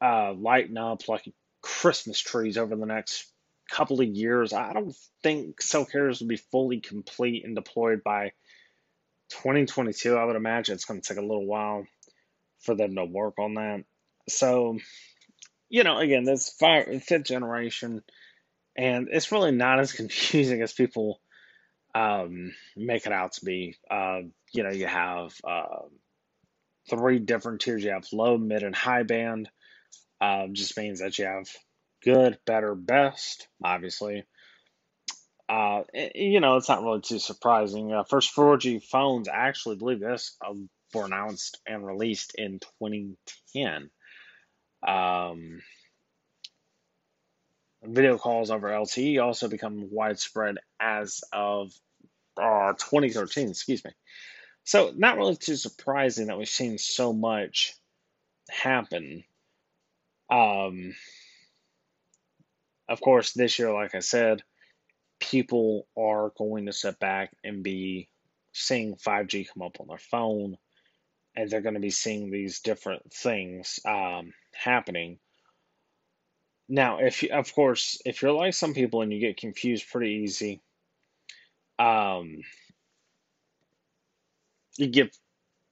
uh, 0.00 0.32
lighten 0.32 0.76
up 0.76 1.08
like 1.08 1.32
Christmas 1.62 2.20
trees 2.20 2.58
over 2.58 2.76
the 2.76 2.86
next 2.86 3.30
couple 3.70 4.00
of 4.00 4.06
years. 4.06 4.52
I 4.52 4.72
don't 4.72 4.94
think 5.22 5.60
cell 5.60 5.84
carriers 5.84 6.20
will 6.20 6.28
be 6.28 6.36
fully 6.36 6.80
complete 6.80 7.44
and 7.44 7.54
deployed 7.54 8.02
by 8.04 8.32
2022. 9.30 10.16
I 10.16 10.24
would 10.24 10.36
imagine 10.36 10.74
it's 10.74 10.84
going 10.84 11.00
to 11.00 11.08
take 11.08 11.18
a 11.18 11.26
little 11.26 11.46
while 11.46 11.86
for 12.60 12.74
them 12.74 12.94
to 12.94 13.04
work 13.04 13.38
on 13.38 13.54
that. 13.54 13.84
So, 14.28 14.78
you 15.68 15.84
know, 15.84 15.98
again, 15.98 16.24
this 16.24 16.54
fifth 16.58 17.24
generation, 17.24 18.02
and 18.76 19.08
it's 19.10 19.32
really 19.32 19.52
not 19.52 19.80
as 19.80 19.92
confusing 19.92 20.62
as 20.62 20.72
people 20.72 21.20
um, 21.94 22.52
make 22.76 23.06
it 23.06 23.12
out 23.12 23.32
to 23.32 23.44
be. 23.44 23.76
Uh, 23.90 24.20
you 24.52 24.62
know, 24.62 24.70
you 24.70 24.86
have 24.86 25.32
uh, 25.44 25.82
three 26.90 27.18
different 27.18 27.60
tiers. 27.60 27.82
You 27.82 27.90
have 27.90 28.06
low, 28.12 28.36
mid, 28.36 28.62
and 28.62 28.74
high 28.74 29.02
band. 29.02 29.48
Uh, 30.20 30.46
just 30.52 30.76
means 30.76 31.00
that 31.00 31.18
you 31.18 31.26
have 31.26 31.48
good, 32.02 32.38
better, 32.46 32.74
best, 32.74 33.48
obviously. 33.62 34.24
Uh, 35.48 35.82
you 36.14 36.40
know, 36.40 36.56
it's 36.56 36.68
not 36.68 36.82
really 36.82 37.00
too 37.00 37.18
surprising. 37.18 37.92
Uh, 37.92 38.04
first 38.04 38.34
4G 38.34 38.82
phones, 38.82 39.28
I 39.28 39.48
actually 39.48 39.76
believe 39.76 40.00
this, 40.00 40.36
uh, 40.44 40.54
were 40.94 41.04
announced 41.04 41.60
and 41.66 41.86
released 41.86 42.34
in 42.36 42.58
2010. 42.80 43.90
Um, 44.86 45.60
video 47.82 48.18
calls 48.18 48.50
over 48.50 48.68
LTE 48.68 49.22
also 49.22 49.48
become 49.48 49.88
widespread 49.90 50.56
as 50.80 51.22
of 51.32 51.72
uh, 52.40 52.72
2013, 52.72 53.50
excuse 53.50 53.84
me. 53.84 53.92
So, 54.64 54.92
not 54.96 55.16
really 55.16 55.36
too 55.36 55.56
surprising 55.56 56.26
that 56.26 56.38
we've 56.38 56.48
seen 56.48 56.78
so 56.78 57.12
much 57.12 57.74
happen 58.50 59.24
um, 60.30 60.94
of 62.88 63.00
course, 63.00 63.32
this 63.32 63.58
year, 63.58 63.72
like 63.72 63.94
I 63.94 64.00
said, 64.00 64.42
people 65.20 65.86
are 65.98 66.32
going 66.36 66.66
to 66.66 66.72
sit 66.72 66.98
back 66.98 67.32
and 67.44 67.62
be 67.62 68.08
seeing 68.52 68.96
5G 68.96 69.48
come 69.52 69.62
up 69.62 69.80
on 69.80 69.88
their 69.88 69.98
phone, 69.98 70.56
and 71.34 71.50
they're 71.50 71.60
going 71.60 71.74
to 71.74 71.80
be 71.80 71.90
seeing 71.90 72.30
these 72.30 72.60
different 72.60 73.12
things 73.12 73.80
um, 73.86 74.32
happening. 74.54 75.18
Now, 76.68 76.98
if 76.98 77.22
you, 77.22 77.30
of 77.30 77.52
course, 77.54 78.00
if 78.04 78.22
you're 78.22 78.32
like 78.32 78.54
some 78.54 78.74
people 78.74 79.02
and 79.02 79.12
you 79.12 79.20
get 79.20 79.36
confused 79.36 79.86
pretty 79.90 80.22
easy, 80.24 80.62
um, 81.78 82.38
you 84.76 84.88
get 84.88 85.16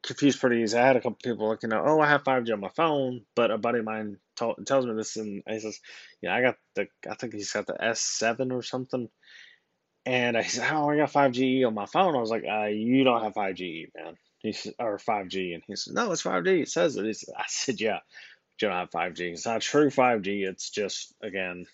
confused 0.02 0.40
pretty 0.40 0.62
easy. 0.62 0.78
I 0.78 0.86
had 0.86 0.96
a 0.96 1.00
couple 1.00 1.18
people 1.22 1.48
looking 1.48 1.70
know, 1.70 1.82
oh, 1.84 2.00
I 2.00 2.08
have 2.08 2.24
5G 2.24 2.52
on 2.52 2.60
my 2.60 2.68
phone, 2.68 3.22
but 3.34 3.50
a 3.50 3.58
buddy 3.58 3.80
of 3.80 3.84
mine 3.84 4.18
tells 4.36 4.86
me 4.86 4.94
this, 4.94 5.16
and 5.16 5.42
he 5.48 5.60
says, 5.60 5.80
yeah, 6.20 6.34
I 6.34 6.42
got 6.42 6.56
the, 6.74 6.88
I 7.10 7.14
think 7.14 7.34
he's 7.34 7.52
got 7.52 7.66
the 7.66 7.74
S7 7.74 8.52
or 8.52 8.62
something. 8.62 9.08
And 10.06 10.36
I 10.36 10.42
said, 10.42 10.70
oh, 10.72 10.90
I 10.90 10.96
got 10.96 11.12
5G 11.12 11.66
on 11.66 11.74
my 11.74 11.86
phone. 11.86 12.14
I 12.14 12.20
was 12.20 12.30
like, 12.30 12.44
uh, 12.50 12.66
you 12.66 13.04
don't 13.04 13.22
have 13.22 13.34
5G, 13.34 13.88
man. 13.96 14.16
He 14.38 14.52
said, 14.52 14.74
or 14.78 14.98
5G. 14.98 15.54
And 15.54 15.62
he 15.66 15.76
said, 15.76 15.94
no, 15.94 16.12
it's 16.12 16.22
5G. 16.22 16.62
It 16.62 16.68
says 16.68 16.96
it. 16.96 17.06
He 17.06 17.12
Said, 17.14 17.34
I 17.38 17.44
said, 17.48 17.80
yeah, 17.80 18.00
you 18.60 18.68
don't 18.68 18.76
have 18.76 18.90
5G. 18.90 19.32
It's 19.32 19.46
not 19.46 19.62
true 19.62 19.88
5G. 19.88 20.46
It's 20.46 20.70
just, 20.70 21.14
again, 21.22 21.64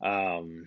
um, 0.00 0.66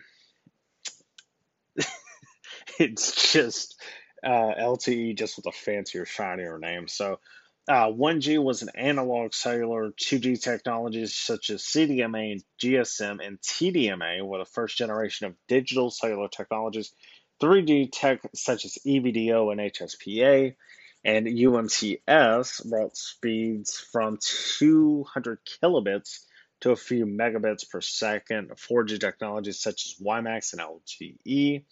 it's 2.79 3.31
just 3.31 3.81
uh, 4.23 4.53
LTE 4.59 5.17
just 5.17 5.37
with 5.37 5.45
a 5.45 5.51
fancier, 5.51 6.05
shinier 6.05 6.59
name. 6.59 6.87
So 6.87 7.19
uh, 7.67 7.87
1G 7.87 8.41
was 8.43 8.61
an 8.61 8.69
analog 8.75 9.33
cellular. 9.33 9.91
2G 9.91 10.41
technologies 10.41 11.15
such 11.15 11.49
as 11.49 11.63
CDMA, 11.63 12.43
GSM, 12.61 13.25
and 13.25 13.39
TDMA 13.41 14.25
were 14.25 14.39
the 14.39 14.45
first 14.45 14.77
generation 14.77 15.27
of 15.27 15.35
digital 15.47 15.89
cellular 15.89 16.27
technologies. 16.27 16.93
3G 17.41 17.89
tech 17.91 18.21
such 18.33 18.65
as 18.65 18.77
EVDO 18.85 19.51
and 19.51 19.59
HSPA 19.59 20.55
and 21.03 21.27
UMTS 21.27 22.69
brought 22.69 22.97
speeds 22.97 23.77
from 23.77 24.17
200 24.21 25.39
kilobits 25.45 26.21
to 26.61 26.71
a 26.71 26.75
few 26.75 27.05
megabits 27.05 27.69
per 27.69 27.81
second. 27.81 28.49
4G 28.49 28.99
technologies 28.99 29.59
such 29.59 29.85
as 29.85 30.05
WiMAX 30.05 30.53
and 30.53 30.61
LTE 30.61 31.63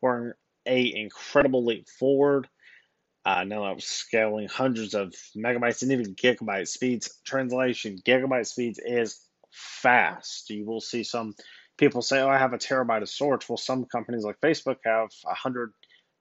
were 0.00 0.36
a 0.66 0.94
incredible 0.94 1.64
leap 1.64 1.88
forward. 1.88 2.48
Uh, 3.24 3.44
now 3.44 3.76
scaling 3.78 4.48
hundreds 4.48 4.94
of 4.94 5.14
megabytes 5.36 5.82
and 5.82 5.92
even 5.92 6.14
gigabyte 6.14 6.68
speeds. 6.68 7.20
Translation 7.24 7.98
gigabyte 8.04 8.46
speeds 8.46 8.80
is 8.84 9.20
fast. 9.52 10.50
You 10.50 10.64
will 10.66 10.80
see 10.80 11.04
some 11.04 11.34
people 11.78 12.02
say, 12.02 12.20
"Oh, 12.20 12.28
I 12.28 12.38
have 12.38 12.52
a 12.52 12.58
terabyte 12.58 13.02
of 13.02 13.08
storage." 13.08 13.48
Well, 13.48 13.56
some 13.56 13.84
companies 13.84 14.24
like 14.24 14.40
Facebook 14.40 14.78
have 14.84 15.10
a 15.26 15.34
hundred 15.34 15.72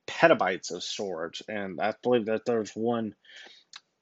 petabytes 0.08 0.72
of 0.72 0.84
storage, 0.84 1.42
and 1.48 1.82
I 1.82 1.96
believe 2.04 2.26
that 2.28 2.46
there's 2.46 2.72
one 2.76 3.16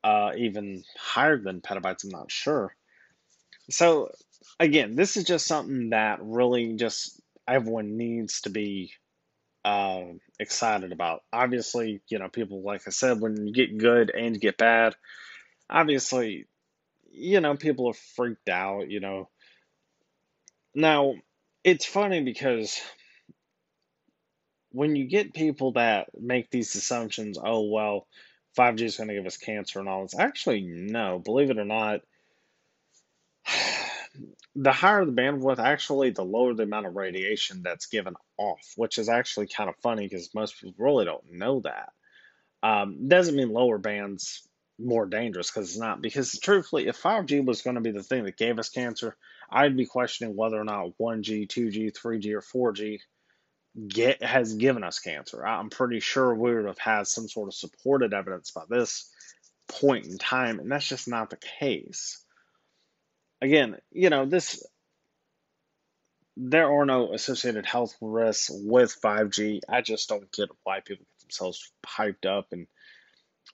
uh, 0.04 0.32
even 0.38 0.84
higher 0.98 1.38
than 1.38 1.62
petabytes. 1.62 2.04
I'm 2.04 2.10
not 2.10 2.32
sure. 2.32 2.76
So 3.70 4.12
again, 4.60 4.96
this 4.96 5.18
is 5.18 5.24
just 5.24 5.48
something 5.48 5.92
that 5.92 6.20
really 6.22 6.76
just 6.76 7.22
everyone 7.48 7.98
needs 7.98 8.42
to 8.42 8.50
be 8.50 8.92
uh, 9.66 10.04
excited 10.40 10.92
about. 10.92 11.22
Obviously, 11.32 12.02
you 12.08 12.20
know, 12.20 12.30
people, 12.30 12.62
like 12.64 12.82
I 12.88 12.92
said, 12.92 13.20
when 13.20 13.48
you 13.48 13.54
get 13.54 13.78
good 13.78 14.12
and 14.16 14.36
you 14.36 14.40
get 14.40 14.58
bad, 14.58 14.96
obviously, 15.70 16.48
you 17.12 17.42
know, 17.42 17.56
people 17.56 17.90
are 17.90 18.16
freaked 18.16 18.50
out, 18.50 18.90
you 18.90 19.00
know. 19.00 19.30
Now, 20.74 21.16
it's 21.64 21.86
funny 21.86 22.24
because 22.24 22.80
when 24.72 24.96
you 24.96 25.08
get 25.08 25.34
people 25.34 25.74
that 25.74 26.10
make 26.18 26.50
these 26.52 26.76
assumptions, 26.76 27.38
oh, 27.44 27.70
well, 27.70 28.08
5G 28.58 28.82
is 28.82 28.98
going 28.98 29.10
to 29.10 29.16
give 29.16 29.26
us 29.26 29.38
cancer 29.38 29.80
and 29.80 29.90
all 29.90 30.04
this, 30.04 30.18
actually, 30.18 30.62
no, 30.62 31.20
believe 31.20 31.50
it 31.50 31.58
or 31.58 31.66
not 31.66 32.02
the 34.56 34.72
higher 34.72 35.06
the 35.06 35.12
bandwidth, 35.12 35.60
actually, 35.60 36.12
the 36.12 36.24
lower 36.24 36.54
the 36.54 36.64
amount 36.64 36.88
of 36.88 36.96
radiation 36.96 37.62
that's 37.64 37.88
given 37.88 38.16
off, 38.38 38.74
which 38.76 38.98
is 38.98 39.10
actually 39.10 39.48
kind 39.48 39.70
of 39.70 39.76
funny 39.78 40.08
because 40.08 40.34
most 40.34 40.60
people 40.60 40.74
really 40.78 41.06
don't 41.06 41.32
know 41.32 41.62
that. 41.62 41.92
Um, 42.62 43.08
doesn't 43.08 43.36
mean 43.36 43.54
lower 43.54 43.78
bands 43.78 44.48
more 44.78 45.06
dangerous 45.06 45.50
because 45.50 45.70
it's 45.70 45.80
not. 45.80 46.02
Because 46.02 46.40
truthfully, 46.40 46.88
if 46.88 47.02
5G 47.02 47.46
was 47.46 47.62
going 47.62 47.76
to 47.76 47.82
be 47.82 47.92
the 47.92 48.04
thing 48.04 48.26
that 48.26 48.38
gave 48.38 48.60
us 48.60 48.70
cancer, 48.70 49.16
I'd 49.50 49.78
be 49.78 49.86
questioning 49.86 50.36
whether 50.36 50.60
or 50.60 50.64
not 50.64 50.98
1G, 51.00 51.48
2G, 51.48 51.94
3G, 51.94 52.34
or 52.34 52.74
4G 52.74 53.00
get 53.88 54.24
has 54.24 54.56
given 54.56 54.84
us 54.84 55.00
cancer. 55.00 55.46
I'm 55.46 55.70
pretty 55.70 56.00
sure 56.00 56.34
we 56.34 56.54
would 56.54 56.66
have 56.66 56.80
had 56.80 57.08
some 57.08 57.28
sort 57.28 57.48
of 57.48 57.54
supported 57.54 58.14
evidence 58.14 58.52
by 58.52 58.64
this 58.68 59.10
point 59.68 60.06
in 60.08 60.18
time, 60.18 60.60
and 60.60 60.72
that's 60.72 60.88
just 60.88 61.08
not 61.08 61.30
the 61.30 61.38
case 61.38 62.26
again, 63.42 63.78
you 63.92 64.10
know, 64.10 64.26
this 64.26 64.66
there 66.38 66.72
are 66.72 66.86
no 66.86 67.14
associated 67.14 67.66
health 67.66 67.96
risks 68.02 68.50
with 68.50 68.96
5G. 69.02 69.60
I 69.68 69.82
just 69.82 70.08
don't 70.08 70.32
get 70.32 70.50
why 70.64 70.80
people 70.80 71.06
get 71.06 71.28
themselves 71.28 71.72
hyped 71.86 72.26
up 72.26 72.48
and 72.52 72.68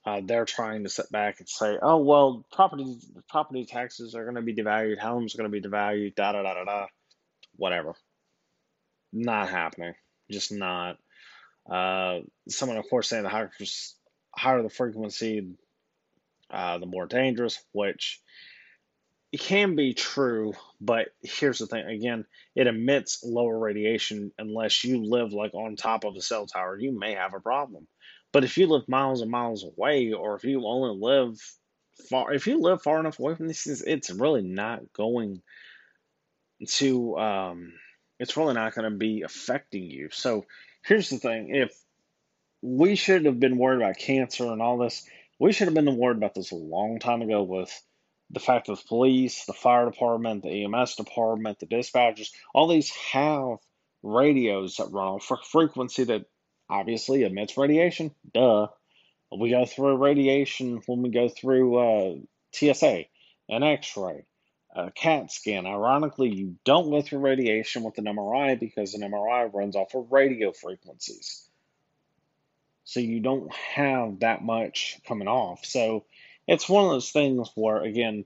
uh, 0.04 0.20
they're 0.24 0.44
trying 0.44 0.84
to 0.84 0.88
sit 0.88 1.10
back 1.10 1.40
and 1.40 1.48
say, 1.48 1.76
oh, 1.82 1.96
well, 1.98 2.46
property 2.52 2.96
property 3.28 3.64
taxes 3.64 4.14
are 4.14 4.22
going 4.22 4.36
to 4.36 4.42
be 4.42 4.54
devalued, 4.54 4.98
homes 4.98 5.34
are 5.34 5.38
going 5.38 5.50
to 5.50 5.60
be 5.60 5.66
devalued, 5.66 6.14
da 6.14 6.32
da 6.32 6.42
da 6.42 6.54
da 6.54 6.64
da, 6.64 6.86
whatever. 7.56 7.94
Not 9.12 9.48
happening. 9.48 9.94
Just 10.30 10.52
not. 10.52 10.98
Uh, 11.68 12.20
someone, 12.48 12.78
of 12.78 12.88
course, 12.88 13.08
saying 13.08 13.24
the 13.24 13.28
higher, 13.28 13.50
higher 14.30 14.62
the 14.62 14.68
frequency, 14.68 15.56
uh, 16.50 16.78
the 16.78 16.86
more 16.86 17.06
dangerous, 17.06 17.58
which 17.72 18.20
it 19.36 19.40
can 19.40 19.76
be 19.76 19.92
true, 19.92 20.54
but 20.80 21.08
here's 21.20 21.58
the 21.58 21.66
thing 21.66 21.84
again, 21.84 22.24
it 22.54 22.66
emits 22.66 23.22
lower 23.22 23.58
radiation 23.58 24.32
unless 24.38 24.82
you 24.82 25.04
live 25.04 25.34
like 25.34 25.52
on 25.52 25.76
top 25.76 26.04
of 26.04 26.16
a 26.16 26.22
cell 26.22 26.46
tower. 26.46 26.78
You 26.78 26.98
may 26.98 27.12
have 27.12 27.34
a 27.34 27.40
problem. 27.40 27.86
But 28.32 28.44
if 28.44 28.56
you 28.56 28.66
live 28.66 28.88
miles 28.88 29.20
and 29.20 29.30
miles 29.30 29.62
away, 29.62 30.14
or 30.14 30.36
if 30.36 30.44
you 30.44 30.66
only 30.66 30.98
live 30.98 31.38
far, 32.08 32.32
if 32.32 32.46
you 32.46 32.62
live 32.62 32.80
far 32.80 32.98
enough 32.98 33.18
away 33.18 33.34
from 33.34 33.48
these 33.48 33.62
things, 33.62 33.82
it's 33.82 34.08
really 34.08 34.40
not 34.40 34.90
going 34.94 35.42
to, 36.68 37.18
um, 37.18 37.74
it's 38.18 38.38
really 38.38 38.54
not 38.54 38.74
going 38.74 38.90
to 38.90 38.96
be 38.96 39.20
affecting 39.20 39.84
you. 39.84 40.08
So 40.12 40.46
here's 40.82 41.10
the 41.10 41.18
thing 41.18 41.54
if 41.54 41.78
we 42.62 42.96
should 42.96 43.26
have 43.26 43.38
been 43.38 43.58
worried 43.58 43.82
about 43.82 43.98
cancer 43.98 44.50
and 44.50 44.62
all 44.62 44.78
this, 44.78 45.06
we 45.38 45.52
should 45.52 45.66
have 45.66 45.74
been 45.74 45.94
worried 45.98 46.16
about 46.16 46.34
this 46.34 46.52
a 46.52 46.56
long 46.56 47.00
time 47.00 47.20
ago 47.20 47.42
with 47.42 47.70
the 48.30 48.40
fact 48.40 48.66
that 48.66 48.76
the 48.76 48.88
police, 48.88 49.44
the 49.44 49.52
fire 49.52 49.84
department, 49.84 50.42
the 50.42 50.64
EMS 50.64 50.96
department, 50.96 51.60
the 51.60 51.66
dispatchers, 51.66 52.30
all 52.54 52.68
these 52.68 52.90
have 52.90 53.58
radios 54.02 54.76
that 54.76 54.92
run 54.92 55.08
on 55.08 55.20
a 55.20 55.36
frequency 55.44 56.04
that 56.04 56.26
obviously 56.68 57.22
emits 57.22 57.56
radiation. 57.56 58.14
Duh. 58.32 58.68
We 59.36 59.50
go 59.50 59.66
through 59.66 59.96
radiation 59.96 60.80
when 60.86 61.02
we 61.02 61.10
go 61.10 61.28
through 61.28 61.76
uh, 61.76 62.14
TSA, 62.52 63.04
an 63.48 63.62
X 63.62 63.96
ray, 63.96 64.24
a 64.74 64.90
CAT 64.92 65.32
scan. 65.32 65.66
Ironically, 65.66 66.32
you 66.32 66.56
don't 66.64 66.90
go 66.90 67.02
through 67.02 67.18
radiation 67.18 67.82
with 67.82 67.98
an 67.98 68.04
MRI 68.04 68.58
because 68.58 68.94
an 68.94 69.02
MRI 69.02 69.52
runs 69.52 69.76
off 69.76 69.94
of 69.94 70.12
radio 70.12 70.52
frequencies. 70.52 71.48
So 72.84 73.00
you 73.00 73.18
don't 73.18 73.52
have 73.52 74.20
that 74.20 74.44
much 74.44 75.00
coming 75.06 75.26
off. 75.26 75.64
So 75.64 76.04
it's 76.46 76.68
one 76.68 76.84
of 76.84 76.90
those 76.90 77.10
things 77.10 77.50
where, 77.54 77.82
again, 77.82 78.24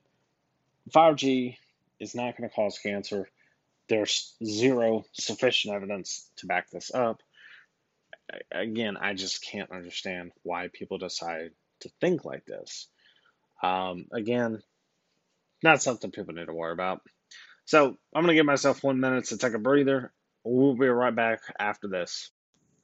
5G 0.91 1.57
is 1.99 2.15
not 2.15 2.37
going 2.37 2.49
to 2.49 2.55
cause 2.55 2.79
cancer. 2.79 3.29
There's 3.89 4.35
zero 4.45 5.05
sufficient 5.13 5.75
evidence 5.75 6.29
to 6.37 6.47
back 6.47 6.71
this 6.71 6.95
up. 6.95 7.23
Again, 8.53 8.97
I 8.97 9.15
just 9.15 9.45
can't 9.45 9.71
understand 9.73 10.33
why 10.43 10.69
people 10.73 10.99
decide 10.99 11.51
to 11.81 11.91
think 12.01 12.25
like 12.25 12.45
this. 12.47 12.87
Um, 13.63 14.07
again, 14.13 14.63
not 15.63 15.83
something 15.83 16.11
people 16.11 16.35
need 16.35 16.47
to 16.47 16.55
worry 16.55 16.73
about. 16.73 17.03
So 17.65 17.97
I'm 18.15 18.23
going 18.23 18.29
to 18.29 18.35
give 18.35 18.47
myself 18.47 18.83
one 18.83 19.01
minute 19.01 19.27
to 19.27 19.39
take 19.39 19.55
a 19.55 19.59
breather. 19.59 20.13
We'll 20.45 20.75
be 20.75 20.89
right 20.89 21.15
back 21.15 21.41
after 21.59 21.89
this. 21.89 22.31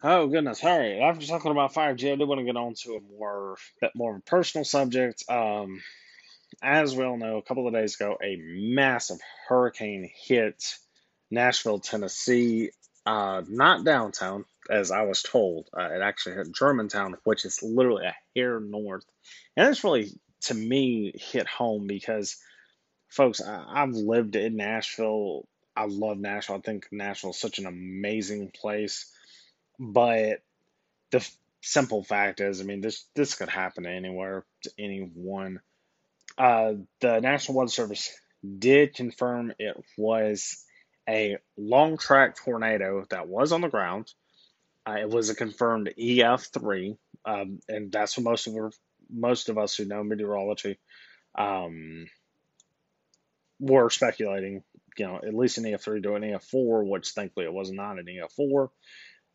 Oh 0.08 0.28
goodness! 0.28 0.62
All 0.62 0.78
right. 0.78 1.00
After 1.00 1.26
talking 1.26 1.50
about 1.50 1.74
5G, 1.74 2.12
I 2.12 2.14
do 2.14 2.28
want 2.28 2.38
to 2.38 2.44
get 2.44 2.56
on 2.56 2.74
to 2.74 2.94
a 2.94 3.00
more 3.18 3.56
bit 3.80 3.90
more 3.96 4.12
of 4.12 4.18
a 4.18 4.22
personal 4.22 4.64
subject. 4.64 5.24
Um, 5.28 5.82
as 6.62 6.94
we 6.94 7.02
all 7.04 7.16
know, 7.16 7.38
a 7.38 7.42
couple 7.42 7.66
of 7.66 7.74
days 7.74 7.96
ago, 7.96 8.16
a 8.22 8.36
massive 8.40 9.18
hurricane 9.48 10.08
hit 10.14 10.76
Nashville, 11.28 11.80
Tennessee. 11.80 12.70
Uh, 13.04 13.42
not 13.48 13.84
downtown, 13.84 14.44
as 14.70 14.92
I 14.92 15.02
was 15.02 15.24
told. 15.24 15.68
Uh, 15.76 15.88
it 15.90 16.02
actually 16.02 16.36
hit 16.36 16.54
Germantown, 16.54 17.16
which 17.24 17.44
is 17.44 17.60
literally 17.60 18.06
a 18.06 18.14
hair 18.36 18.60
north. 18.60 19.04
And 19.56 19.68
it's 19.68 19.82
really, 19.82 20.12
to 20.42 20.54
me, 20.54 21.14
hit 21.16 21.48
home 21.48 21.88
because, 21.88 22.36
folks, 23.08 23.42
I, 23.42 23.82
I've 23.82 23.94
lived 23.94 24.36
in 24.36 24.54
Nashville. 24.54 25.48
I 25.74 25.86
love 25.86 26.18
Nashville. 26.18 26.58
I 26.58 26.60
think 26.60 26.86
Nashville 26.92 27.30
is 27.30 27.40
such 27.40 27.58
an 27.58 27.66
amazing 27.66 28.52
place 28.54 29.12
but 29.78 30.42
the 31.10 31.18
f- 31.18 31.36
simple 31.62 32.02
fact 32.02 32.40
is, 32.40 32.60
I 32.60 32.64
mean, 32.64 32.80
this 32.80 33.06
this 33.14 33.34
could 33.34 33.48
happen 33.48 33.86
anywhere 33.86 34.44
to 34.62 34.70
anyone. 34.78 35.60
Uh, 36.38 36.74
the 37.00 37.20
National 37.20 37.58
Weather 37.58 37.70
Service 37.70 38.14
did 38.58 38.94
confirm 38.94 39.52
it 39.58 39.76
was 39.96 40.64
a 41.08 41.38
long 41.56 41.98
track 41.98 42.36
tornado 42.36 43.04
that 43.10 43.28
was 43.28 43.52
on 43.52 43.60
the 43.60 43.68
ground. 43.68 44.12
Uh, 44.86 44.96
it 45.00 45.08
was 45.08 45.30
a 45.30 45.34
confirmed 45.34 45.92
EF3, 45.98 46.96
um, 47.24 47.60
and 47.68 47.90
that's 47.90 48.16
what 48.16 48.24
most 48.24 48.46
of 48.46 48.54
our, 48.54 48.70
most 49.10 49.48
of 49.48 49.58
us 49.58 49.76
who 49.76 49.84
know 49.84 50.04
meteorology 50.04 50.78
um, 51.36 52.06
were 53.58 53.90
speculating. 53.90 54.62
You 54.96 55.06
know, 55.06 55.16
at 55.16 55.34
least 55.34 55.58
an 55.58 55.64
EF3 55.64 56.02
to 56.04 56.14
an 56.14 56.22
EF4, 56.22 56.88
which 56.88 57.10
thankfully 57.10 57.44
it 57.44 57.52
was 57.52 57.70
not 57.70 57.98
an 57.98 58.06
EF4. 58.06 58.68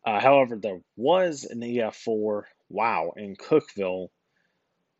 Uh, 0.04 0.20
however, 0.20 0.56
there 0.56 0.80
was 0.96 1.44
an 1.44 1.60
EF4, 1.60 2.42
wow, 2.68 3.12
in 3.16 3.36
Cookeville 3.36 4.08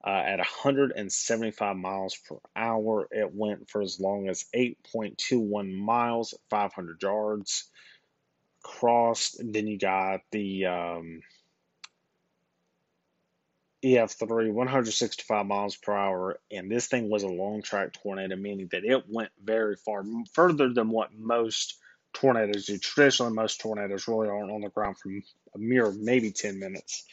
uh, 0.04 0.10
at 0.10 0.38
175 0.38 1.76
miles 1.76 2.16
per 2.28 2.36
hour. 2.54 3.08
It 3.10 3.34
went 3.34 3.68
for 3.70 3.82
as 3.82 3.98
long 4.00 4.28
as 4.28 4.44
8.21 4.54 5.76
miles, 5.76 6.34
500 6.50 7.02
yards. 7.02 7.68
Crossed. 8.62 9.40
Then 9.40 9.66
you 9.66 9.76
got 9.76 10.20
the 10.30 10.66
um, 10.66 11.20
EF3, 13.84 14.52
165 14.52 15.46
miles 15.46 15.76
per 15.76 15.92
hour, 15.92 16.38
and 16.52 16.70
this 16.70 16.86
thing 16.86 17.10
was 17.10 17.24
a 17.24 17.28
long 17.28 17.62
track 17.62 17.92
tornado, 17.92 18.36
meaning 18.36 18.68
that 18.70 18.84
it 18.84 19.04
went 19.08 19.30
very 19.42 19.74
far, 19.74 20.04
further 20.32 20.72
than 20.72 20.90
what 20.90 21.12
most 21.12 21.78
tornadoes 22.12 22.66
do. 22.66 22.76
Traditionally, 22.78 23.32
most 23.32 23.60
tornadoes 23.60 24.08
really 24.08 24.28
aren't 24.28 24.50
on 24.50 24.60
the 24.60 24.68
ground 24.68 24.98
for 24.98 25.10
a 25.10 25.58
mere 25.58 25.90
maybe 25.92 26.30
10 26.30 26.58
minutes. 26.58 27.04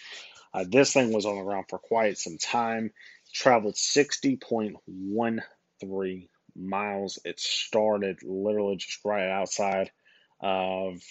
Uh, 0.54 0.66
this 0.68 0.94
thing 0.94 1.14
was 1.14 1.26
on 1.26 1.38
the 1.38 1.44
ground 1.44 1.66
for 1.70 1.80
quite 1.80 2.18
some 2.18 2.38
time, 2.38 2.92
traveled 3.34 3.76
60.13 3.76 6.28
miles. 6.56 7.20
It 7.24 7.40
started 7.40 8.20
literally 8.24 8.78
just 8.78 9.00
right 9.06 9.30
outside 9.30 9.92
of 10.40 11.02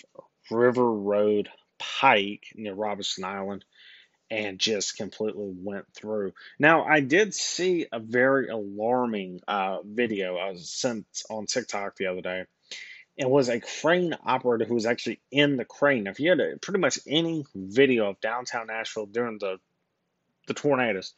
River 0.50 0.92
Road 0.92 1.48
Pike 1.78 2.46
near 2.54 2.74
Robinson 2.74 3.24
Island 3.24 3.64
and 4.30 4.58
just 4.58 4.96
completely 4.96 5.54
went 5.56 5.86
through. 5.94 6.32
Now, 6.58 6.84
I 6.84 7.00
did 7.00 7.34
see 7.34 7.86
a 7.90 7.98
very 7.98 8.48
alarming 8.48 9.40
uh, 9.48 9.78
video 9.82 10.36
I 10.36 10.50
was 10.50 10.68
sent 10.68 11.06
on 11.30 11.46
TikTok 11.46 11.96
the 11.96 12.06
other 12.06 12.20
day. 12.20 12.44
It 13.18 13.28
was 13.28 13.48
a 13.48 13.60
crane 13.60 14.16
operator 14.24 14.64
who 14.64 14.74
was 14.74 14.86
actually 14.86 15.20
in 15.32 15.56
the 15.56 15.64
crane. 15.64 16.06
If 16.06 16.20
you 16.20 16.30
had 16.30 16.40
a, 16.40 16.56
pretty 16.56 16.78
much 16.78 17.00
any 17.04 17.44
video 17.52 18.10
of 18.10 18.20
downtown 18.20 18.68
Nashville 18.68 19.06
during 19.06 19.38
the 19.38 19.58
the 20.46 20.54
tornadoes, 20.54 21.12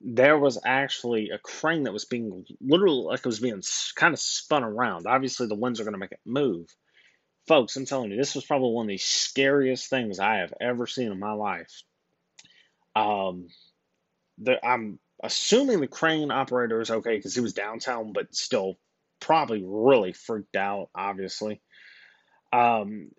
there 0.00 0.38
was 0.38 0.58
actually 0.64 1.30
a 1.30 1.38
crane 1.38 1.82
that 1.82 1.92
was 1.92 2.04
being 2.04 2.46
literally 2.60 3.02
like 3.02 3.18
it 3.18 3.26
was 3.26 3.40
being 3.40 3.62
kind 3.96 4.14
of 4.14 4.20
spun 4.20 4.62
around. 4.62 5.06
Obviously, 5.06 5.48
the 5.48 5.56
winds 5.56 5.80
are 5.80 5.84
going 5.84 5.92
to 5.92 5.98
make 5.98 6.12
it 6.12 6.20
move. 6.24 6.68
Folks, 7.48 7.76
I'm 7.76 7.84
telling 7.84 8.12
you, 8.12 8.16
this 8.16 8.36
was 8.36 8.44
probably 8.44 8.70
one 8.70 8.86
of 8.86 8.90
the 8.90 8.98
scariest 8.98 9.90
things 9.90 10.20
I 10.20 10.36
have 10.36 10.54
ever 10.60 10.86
seen 10.86 11.10
in 11.10 11.18
my 11.18 11.32
life. 11.32 11.82
Um, 12.94 13.48
the, 14.38 14.64
I'm 14.64 15.00
assuming 15.22 15.80
the 15.80 15.88
crane 15.88 16.30
operator 16.30 16.80
is 16.80 16.90
okay 16.90 17.16
because 17.16 17.34
he 17.34 17.40
was 17.40 17.54
downtown, 17.54 18.12
but 18.12 18.34
still 18.34 18.78
probably 19.20 19.62
really 19.66 20.12
freaked 20.12 20.56
out, 20.56 20.88
obviously. 20.94 21.60
Um, 22.52 23.10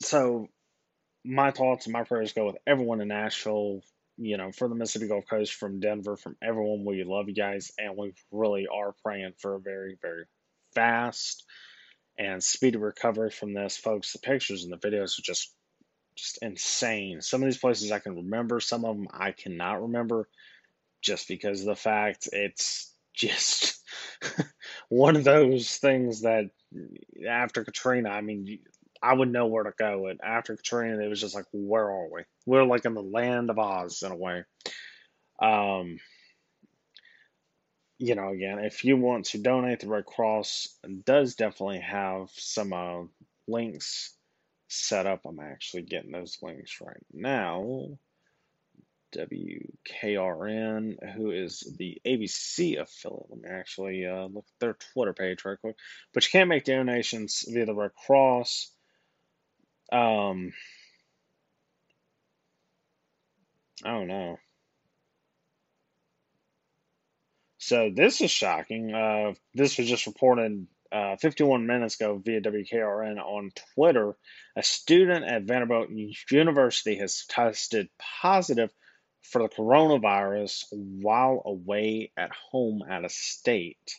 so 0.00 0.48
my 1.24 1.50
thoughts 1.50 1.86
and 1.86 1.92
my 1.92 2.04
prayers 2.04 2.32
go 2.32 2.46
with 2.46 2.56
everyone 2.66 3.00
in 3.00 3.08
Nashville, 3.08 3.80
you 4.16 4.36
know, 4.36 4.50
for 4.52 4.68
the 4.68 4.74
Mississippi 4.74 5.08
Gulf 5.08 5.24
Coast, 5.28 5.54
from 5.54 5.80
Denver, 5.80 6.16
from 6.16 6.36
everyone. 6.42 6.84
We 6.84 7.04
love 7.04 7.28
you 7.28 7.34
guys, 7.34 7.70
and 7.78 7.96
we 7.96 8.14
really 8.30 8.66
are 8.66 8.94
praying 9.04 9.34
for 9.38 9.54
a 9.54 9.60
very, 9.60 9.96
very 10.00 10.24
fast 10.74 11.44
and 12.18 12.42
speedy 12.42 12.76
recovery 12.76 13.30
from 13.30 13.54
this, 13.54 13.76
folks. 13.76 14.12
The 14.12 14.18
pictures 14.18 14.64
and 14.64 14.72
the 14.72 14.76
videos 14.76 15.18
are 15.18 15.22
just 15.22 15.52
just 16.14 16.38
insane. 16.42 17.22
Some 17.22 17.42
of 17.42 17.46
these 17.46 17.58
places 17.58 17.90
I 17.90 17.98
can 17.98 18.16
remember, 18.16 18.60
some 18.60 18.84
of 18.84 18.96
them 18.96 19.08
I 19.10 19.32
cannot 19.32 19.82
remember 19.82 20.28
just 21.00 21.26
because 21.26 21.60
of 21.60 21.66
the 21.66 21.74
fact 21.74 22.28
it's 22.32 22.94
just 23.14 23.81
one 24.88 25.16
of 25.16 25.24
those 25.24 25.76
things 25.76 26.22
that 26.22 26.50
after 27.28 27.64
Katrina, 27.64 28.10
I 28.10 28.20
mean, 28.20 28.58
I 29.02 29.14
would 29.14 29.30
know 29.30 29.46
where 29.46 29.64
to 29.64 29.72
go. 29.76 30.06
And 30.06 30.20
after 30.22 30.56
Katrina, 30.56 31.02
it 31.02 31.08
was 31.08 31.20
just 31.20 31.34
like, 31.34 31.46
where 31.52 31.90
are 31.90 32.08
we? 32.08 32.22
We're 32.46 32.64
like 32.64 32.84
in 32.84 32.94
the 32.94 33.02
land 33.02 33.50
of 33.50 33.58
Oz 33.58 34.02
in 34.02 34.12
a 34.12 34.16
way. 34.16 34.44
Um, 35.40 35.98
you 37.98 38.14
know, 38.14 38.30
again, 38.30 38.58
if 38.58 38.84
you 38.84 38.96
want 38.96 39.26
to 39.26 39.38
donate, 39.38 39.80
the 39.80 39.88
Red 39.88 40.06
Cross 40.06 40.68
does 41.04 41.34
definitely 41.34 41.80
have 41.80 42.30
some 42.34 42.72
uh, 42.72 43.02
links 43.46 44.16
set 44.68 45.06
up. 45.06 45.20
I'm 45.26 45.40
actually 45.40 45.82
getting 45.82 46.12
those 46.12 46.38
links 46.42 46.80
right 46.80 47.04
now. 47.12 47.98
WKRN, 49.16 51.12
who 51.14 51.30
is 51.30 51.60
the 51.78 52.00
ABC 52.06 52.80
affiliate. 52.80 53.26
Let 53.30 53.40
me 53.40 53.48
actually 53.48 54.06
uh, 54.06 54.26
look 54.26 54.44
at 54.46 54.60
their 54.60 54.76
Twitter 54.92 55.12
page 55.12 55.44
right 55.44 55.60
quick. 55.60 55.76
But 56.12 56.24
you 56.24 56.30
can't 56.30 56.48
make 56.48 56.64
donations 56.64 57.44
via 57.48 57.66
the 57.66 57.74
Red 57.74 57.92
Cross. 58.06 58.72
Um, 59.90 60.52
I 63.84 63.90
don't 63.90 64.08
know. 64.08 64.36
So 67.58 67.90
this 67.94 68.20
is 68.20 68.30
shocking. 68.30 68.92
Uh, 68.92 69.34
this 69.54 69.78
was 69.78 69.88
just 69.88 70.06
reported 70.06 70.66
uh, 70.90 71.16
51 71.16 71.66
minutes 71.66 71.98
ago 71.98 72.20
via 72.22 72.40
WKRN 72.40 73.18
on 73.18 73.50
Twitter. 73.74 74.14
A 74.56 74.62
student 74.62 75.24
at 75.24 75.44
Vanderbilt 75.44 75.88
University 76.30 76.96
has 76.96 77.24
tested 77.28 77.88
positive 78.20 78.70
for 79.22 79.42
the 79.42 79.48
coronavirus 79.48 80.64
while 80.72 81.42
away 81.44 82.12
at 82.16 82.30
home 82.50 82.82
out 82.88 83.04
of 83.04 83.12
state. 83.12 83.96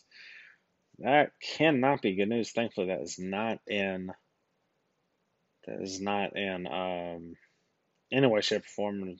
That 0.98 1.32
cannot 1.56 2.02
be 2.02 2.14
good 2.14 2.28
news. 2.28 2.52
Thankfully, 2.52 2.88
that 2.88 3.00
is 3.00 3.18
not 3.18 3.58
in 3.66 4.12
that 5.66 5.80
is 5.80 6.00
not 6.00 6.36
in 6.36 6.66
um, 6.66 7.34
any 8.12 8.26
way, 8.26 8.42
shape, 8.42 8.62
or 8.62 8.68
form 8.68 9.16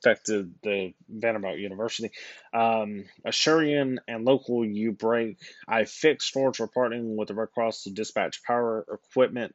affected 0.00 0.54
the 0.62 0.94
Vanderbilt 1.08 1.58
University. 1.58 2.10
Um, 2.52 3.04
Asurion 3.26 3.98
and 4.06 4.24
local 4.24 4.64
U 4.64 4.92
break. 4.92 5.38
I 5.66 5.84
fixed 5.84 6.28
storage 6.28 6.60
are 6.60 6.68
partnering 6.68 7.16
with 7.16 7.28
the 7.28 7.34
Red 7.34 7.50
Cross 7.52 7.82
to 7.82 7.90
dispatch 7.90 8.42
power 8.42 8.84
equipment 8.90 9.54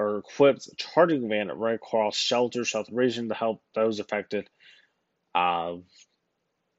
or 0.00 0.18
equipped 0.18 0.68
charging 0.78 1.28
van 1.28 1.50
at 1.50 1.56
Red 1.56 1.80
Cross 1.80 2.16
shelter 2.16 2.64
South 2.64 2.88
Region 2.90 3.28
to 3.28 3.34
help 3.34 3.62
those 3.74 4.00
affected. 4.00 4.48
Uh, 5.34 5.76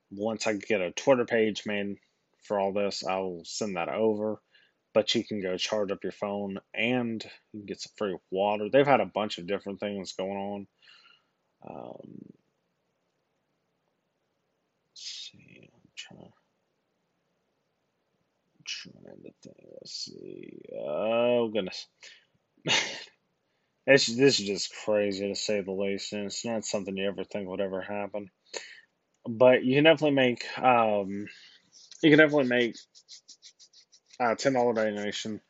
once 0.09 0.47
I 0.47 0.53
get 0.53 0.81
a 0.81 0.91
Twitter 0.91 1.25
page 1.25 1.63
made 1.65 1.97
for 2.43 2.59
all 2.59 2.73
this, 2.73 3.05
I'll 3.05 3.41
send 3.45 3.77
that 3.77 3.89
over. 3.89 4.41
But 4.93 5.13
you 5.15 5.23
can 5.23 5.41
go 5.41 5.55
charge 5.55 5.91
up 5.91 6.03
your 6.03 6.11
phone 6.11 6.59
and 6.73 7.23
you 7.53 7.59
can 7.59 7.65
get 7.65 7.79
some 7.79 7.93
free 7.95 8.17
water. 8.31 8.67
They've 8.69 8.85
had 8.85 8.99
a 8.99 9.05
bunch 9.05 9.37
of 9.37 9.47
different 9.47 9.79
things 9.79 10.13
going 10.13 10.31
on. 10.37 10.67
Um, 11.69 12.25
see, 14.95 15.69
I'm 15.73 15.89
trying. 15.95 16.33
Trying 18.65 19.23
to 19.23 19.31
think. 19.43 19.57
Let's 19.79 19.93
see. 19.93 20.61
Oh 20.75 21.49
goodness. 21.49 21.87
It's, 23.87 24.07
this 24.07 24.39
is 24.39 24.45
just 24.47 24.75
crazy 24.85 25.27
to 25.27 25.35
say 25.35 25.61
the 25.61 25.71
least, 25.71 26.13
and 26.13 26.25
it's 26.27 26.45
not 26.45 26.65
something 26.65 26.95
you 26.95 27.07
ever 27.07 27.23
think 27.23 27.47
would 27.47 27.61
ever 27.61 27.81
happen. 27.81 28.29
But 29.27 29.63
you 29.63 29.75
can 29.75 29.85
definitely 29.85 30.15
make 30.15 30.45
um, 30.59 31.27
you 32.03 32.09
can 32.09 32.19
definitely 32.19 32.47
make 32.49 32.75
a 34.19 34.35
ten 34.35 34.53
dollar 34.53 34.73
donation 34.73 35.41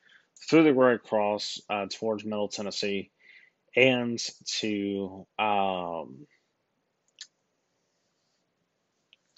through 0.50 0.64
the 0.64 0.74
Red 0.74 1.04
Cross 1.04 1.62
uh, 1.70 1.88
towards 1.92 2.26
Middle 2.26 2.50
Tennessee 2.50 3.12
and 3.76 4.20
to 4.60 5.28
um, 5.40 6.28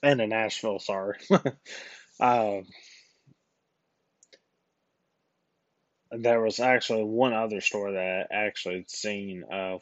and 0.03 0.21
in 0.21 0.29
Nashville. 0.29 0.79
Sorry. 0.79 1.17
uh, 2.19 2.61
there 6.18 6.41
was 6.41 6.59
actually 6.59 7.03
one 7.03 7.34
other 7.34 7.61
story 7.61 7.93
that 7.93 8.28
I 8.32 8.45
actually 8.45 8.86
seen 8.88 9.43
uh, 9.51 9.78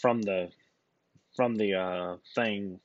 from 0.00 0.22
the 0.22 0.50
from 1.36 1.56
the 1.56 1.74
uh, 1.74 2.16
thing 2.34 2.80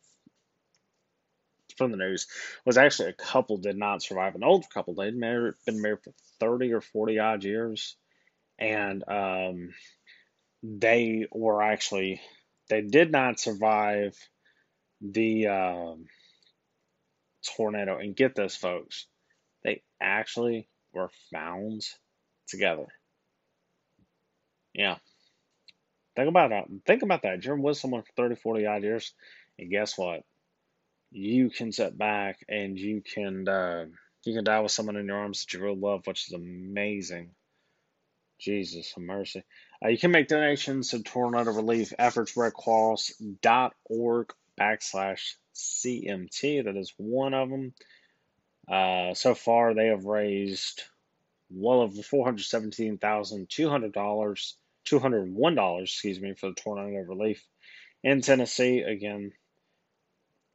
from 1.77 1.91
the 1.91 1.97
news 1.97 2.27
was 2.65 2.77
actually 2.77 3.09
a 3.09 3.13
couple 3.13 3.57
did 3.57 3.77
not 3.77 4.01
survive. 4.01 4.35
An 4.35 4.43
older 4.43 4.67
couple, 4.73 4.95
they'd 4.95 5.15
married, 5.15 5.55
been 5.65 5.81
married 5.81 6.03
for 6.03 6.13
thirty 6.39 6.73
or 6.73 6.81
forty 6.81 7.19
odd 7.19 7.43
years, 7.43 7.95
and 8.57 9.03
um, 9.07 9.73
they 10.63 11.27
were 11.31 11.61
actually 11.61 12.21
they 12.69 12.81
did 12.81 13.11
not 13.11 13.39
survive 13.39 14.17
the 15.01 15.47
um, 15.47 16.05
tornado. 17.55 17.99
And 17.99 18.15
get 18.15 18.35
this, 18.35 18.55
folks, 18.55 19.05
they 19.63 19.83
actually 20.01 20.67
were 20.93 21.11
found 21.31 21.83
together. 22.47 22.85
Yeah. 24.73 24.97
Think 26.15 26.29
about 26.29 26.49
that. 26.51 26.65
Think 26.85 27.03
about 27.03 27.23
that. 27.23 27.43
You're 27.43 27.55
with 27.55 27.77
someone 27.77 28.03
for 28.03 28.11
30, 28.15 28.35
40 28.35 28.65
odd 28.65 28.83
years, 28.83 29.13
and 29.59 29.69
guess 29.69 29.97
what? 29.97 30.23
You 31.11 31.49
can 31.49 31.71
sit 31.71 31.97
back 31.97 32.39
and 32.49 32.77
you 32.77 33.01
can 33.01 33.47
uh, 33.47 33.85
you 34.23 34.33
can 34.33 34.43
die 34.43 34.59
with 34.59 34.71
someone 34.71 34.95
in 34.95 35.07
your 35.07 35.17
arms 35.17 35.41
that 35.41 35.53
you 35.53 35.63
really 35.63 35.79
love, 35.79 36.05
which 36.05 36.27
is 36.27 36.33
amazing. 36.33 37.31
Jesus 38.39 38.93
have 38.95 39.03
mercy. 39.03 39.43
Uh, 39.83 39.89
you 39.89 39.97
can 39.97 40.11
make 40.11 40.27
donations 40.27 40.89
to 40.89 41.03
tornado 41.03 41.51
relief 41.51 41.93
efforts 41.97 42.33
redcross.org 42.35 44.33
backslash 44.59 45.35
CMT. 45.53 46.65
That 46.65 46.75
is 46.75 46.93
one 46.97 47.33
of 47.33 47.49
them. 47.49 47.73
Uh, 48.69 49.13
so 49.13 49.35
far, 49.35 49.73
they 49.73 49.87
have 49.87 50.05
raised 50.05 50.81
well 51.49 51.81
over 51.81 52.01
four 52.01 52.25
hundred 52.25 52.43
seventeen 52.43 52.97
thousand 52.97 53.47
two 53.49 53.69
hundred 53.69 53.93
dollars, 53.93 54.57
two 54.85 54.99
hundred 54.99 55.31
one 55.33 55.55
dollars, 55.55 55.91
excuse 55.91 56.19
me, 56.19 56.33
for 56.33 56.49
the 56.49 56.55
tornado 56.55 57.03
relief 57.07 57.43
in 58.03 58.21
Tennessee. 58.21 58.81
Again, 58.81 59.31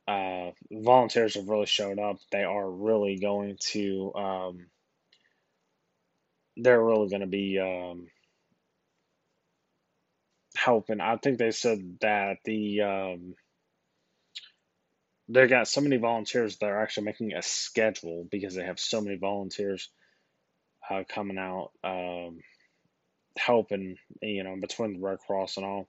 uh, 0.08 0.50
volunteers 0.70 1.34
have 1.34 1.48
really 1.48 1.66
showed 1.66 1.98
up. 1.98 2.16
They 2.32 2.44
are 2.44 2.70
really 2.70 3.18
going 3.18 3.58
to. 3.72 4.12
Um, 4.14 4.66
they're 6.56 6.82
really 6.82 7.08
going 7.08 7.22
to 7.22 7.26
be 7.26 7.58
um, 7.58 8.08
helping. 10.56 11.00
I 11.00 11.16
think 11.16 11.38
they 11.38 11.52
said 11.52 11.98
that 12.00 12.38
the 12.44 12.82
um, 12.82 13.34
they 15.28 15.46
got 15.46 15.68
so 15.68 15.80
many 15.80 15.96
volunteers 15.96 16.58
that 16.58 16.66
are 16.66 16.82
actually 16.82 17.04
making 17.04 17.32
a 17.34 17.42
schedule 17.42 18.26
because 18.30 18.54
they 18.54 18.64
have 18.64 18.80
so 18.80 19.00
many 19.00 19.16
volunteers 19.16 19.88
uh, 20.90 21.04
coming 21.08 21.38
out 21.38 21.70
um, 21.84 22.40
helping, 23.36 23.96
you 24.20 24.44
know, 24.44 24.56
between 24.60 24.94
the 24.94 25.00
Red 25.00 25.18
Cross 25.20 25.56
and 25.56 25.66
all. 25.66 25.88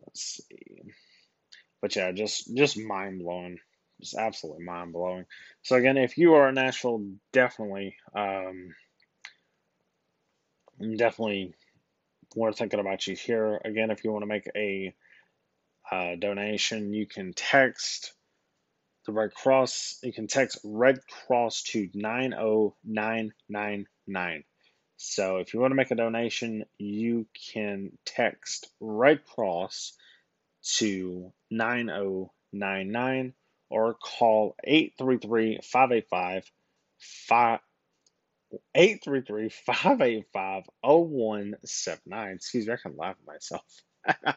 Let's 0.00 0.42
see. 0.48 0.82
But 1.80 1.96
yeah, 1.96 2.12
just 2.12 2.54
just 2.54 2.78
mind 2.78 3.20
blowing, 3.20 3.58
just 4.00 4.16
absolutely 4.16 4.64
mind 4.64 4.92
blowing. 4.92 5.24
So 5.62 5.76
again, 5.76 5.96
if 5.96 6.18
you 6.18 6.34
are 6.34 6.48
in 6.48 6.54
Nashville, 6.54 7.04
definitely, 7.32 7.96
um, 8.14 8.74
definitely, 10.96 11.54
we're 12.34 12.52
thinking 12.52 12.80
about 12.80 13.06
you 13.06 13.14
here. 13.14 13.60
Again, 13.64 13.90
if 13.90 14.04
you 14.04 14.12
want 14.12 14.22
to 14.22 14.26
make 14.26 14.48
a 14.54 14.94
uh, 15.90 16.16
donation, 16.18 16.92
you 16.92 17.06
can 17.06 17.32
text 17.32 18.12
the 19.06 19.12
Red 19.12 19.32
Cross. 19.34 19.98
You 20.02 20.12
can 20.12 20.26
text 20.26 20.58
Red 20.64 20.98
Cross 21.06 21.62
to 21.70 21.88
90999. 21.94 24.44
So 24.98 25.36
if 25.38 25.54
you 25.54 25.60
want 25.60 25.72
to 25.72 25.76
make 25.76 25.90
a 25.90 25.96
donation, 25.96 26.64
you 26.78 27.26
can 27.52 27.92
text 28.04 28.68
Red 28.80 29.24
Cross 29.24 29.94
to 30.78 31.32
9099 31.50 33.34
or 33.70 33.94
call 33.94 34.54
833 34.64 35.60
585 35.62 36.50
833 38.74 39.48
585 39.48 40.64
0179. 40.82 42.34
Excuse 42.34 42.66
me, 42.66 42.72
I 42.72 42.76
can 42.76 42.96
laugh 42.96 43.16
at 43.20 43.26
myself. 43.26 43.64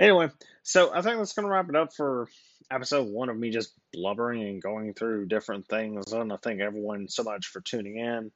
Anyway, 0.00 0.30
so 0.62 0.90
I 0.94 1.02
think 1.02 1.18
that's 1.18 1.34
going 1.34 1.44
to 1.44 1.52
wrap 1.52 1.68
it 1.68 1.76
up 1.76 1.94
for 1.94 2.26
episode 2.70 3.08
one 3.08 3.28
of 3.28 3.36
me 3.36 3.50
just 3.50 3.72
blubbering 3.92 4.42
and 4.42 4.62
going 4.62 4.94
through 4.94 5.26
different 5.26 5.66
things. 5.66 6.12
I 6.12 6.18
want 6.18 6.30
to 6.30 6.38
thank 6.38 6.60
everyone 6.60 7.08
so 7.08 7.24
much 7.24 7.46
for 7.46 7.60
tuning 7.60 7.98
in. 7.98 8.30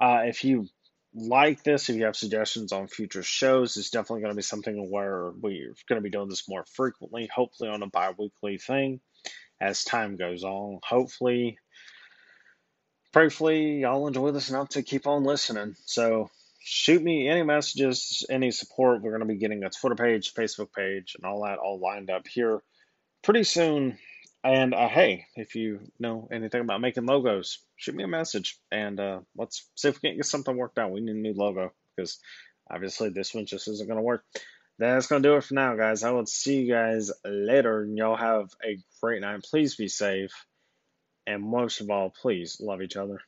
Uh, 0.00 0.22
if 0.24 0.44
you 0.44 0.68
like 1.14 1.62
this, 1.62 1.88
if 1.88 1.96
you 1.96 2.04
have 2.04 2.16
suggestions 2.16 2.72
on 2.72 2.88
future 2.88 3.22
shows, 3.22 3.76
it's 3.76 3.90
definitely 3.90 4.22
going 4.22 4.32
to 4.32 4.36
be 4.36 4.42
something 4.42 4.90
where 4.90 5.30
we're 5.40 5.74
going 5.88 5.98
to 5.98 6.00
be 6.00 6.10
doing 6.10 6.28
this 6.28 6.48
more 6.48 6.64
frequently, 6.74 7.28
hopefully 7.32 7.70
on 7.70 7.82
a 7.82 7.86
bi 7.86 8.12
weekly 8.18 8.58
thing 8.58 9.00
as 9.60 9.84
time 9.84 10.16
goes 10.16 10.44
on. 10.44 10.80
Hopefully, 10.82 11.58
prayerfully, 13.12 13.80
y'all 13.80 14.06
enjoy 14.06 14.32
this 14.32 14.50
enough 14.50 14.70
to 14.70 14.82
keep 14.82 15.06
on 15.06 15.24
listening. 15.24 15.76
So, 15.86 16.30
shoot 16.60 17.02
me 17.02 17.28
any 17.28 17.42
messages, 17.42 18.24
any 18.28 18.50
support. 18.50 19.02
We're 19.02 19.16
going 19.16 19.28
to 19.28 19.34
be 19.34 19.38
getting 19.38 19.64
a 19.64 19.70
Twitter 19.70 19.96
page, 19.96 20.34
Facebook 20.34 20.72
page, 20.72 21.14
and 21.16 21.24
all 21.24 21.44
that 21.44 21.58
all 21.58 21.78
lined 21.78 22.10
up 22.10 22.26
here 22.26 22.62
pretty 23.22 23.44
soon. 23.44 23.98
And 24.44 24.74
uh, 24.74 24.88
hey, 24.88 25.26
if 25.36 25.54
you 25.54 25.80
know 26.00 26.28
anything 26.32 26.62
about 26.62 26.80
making 26.80 27.06
logos, 27.06 27.58
shoot 27.76 27.94
me 27.94 28.02
a 28.02 28.08
message 28.08 28.58
and 28.72 28.98
uh, 28.98 29.20
let's 29.36 29.68
see 29.76 29.88
if 29.88 30.02
we 30.02 30.08
can 30.08 30.16
get 30.16 30.26
something 30.26 30.56
worked 30.56 30.78
out. 30.78 30.90
We 30.90 31.00
need 31.00 31.14
a 31.14 31.18
new 31.18 31.32
logo 31.32 31.72
because 31.96 32.18
obviously 32.68 33.10
this 33.10 33.34
one 33.34 33.46
just 33.46 33.68
isn't 33.68 33.86
going 33.86 33.98
to 33.98 34.02
work. 34.02 34.24
That's 34.78 35.06
going 35.06 35.22
to 35.22 35.28
do 35.28 35.36
it 35.36 35.44
for 35.44 35.54
now, 35.54 35.76
guys. 35.76 36.02
I 36.02 36.10
will 36.10 36.26
see 36.26 36.62
you 36.62 36.72
guys 36.72 37.12
later, 37.24 37.82
and 37.82 37.96
y'all 37.96 38.16
have 38.16 38.48
a 38.64 38.78
great 39.00 39.20
night. 39.20 39.44
Please 39.44 39.76
be 39.76 39.86
safe, 39.86 40.32
and 41.26 41.42
most 41.42 41.80
of 41.80 41.90
all, 41.90 42.10
please 42.10 42.56
love 42.60 42.82
each 42.82 42.96
other. 42.96 43.20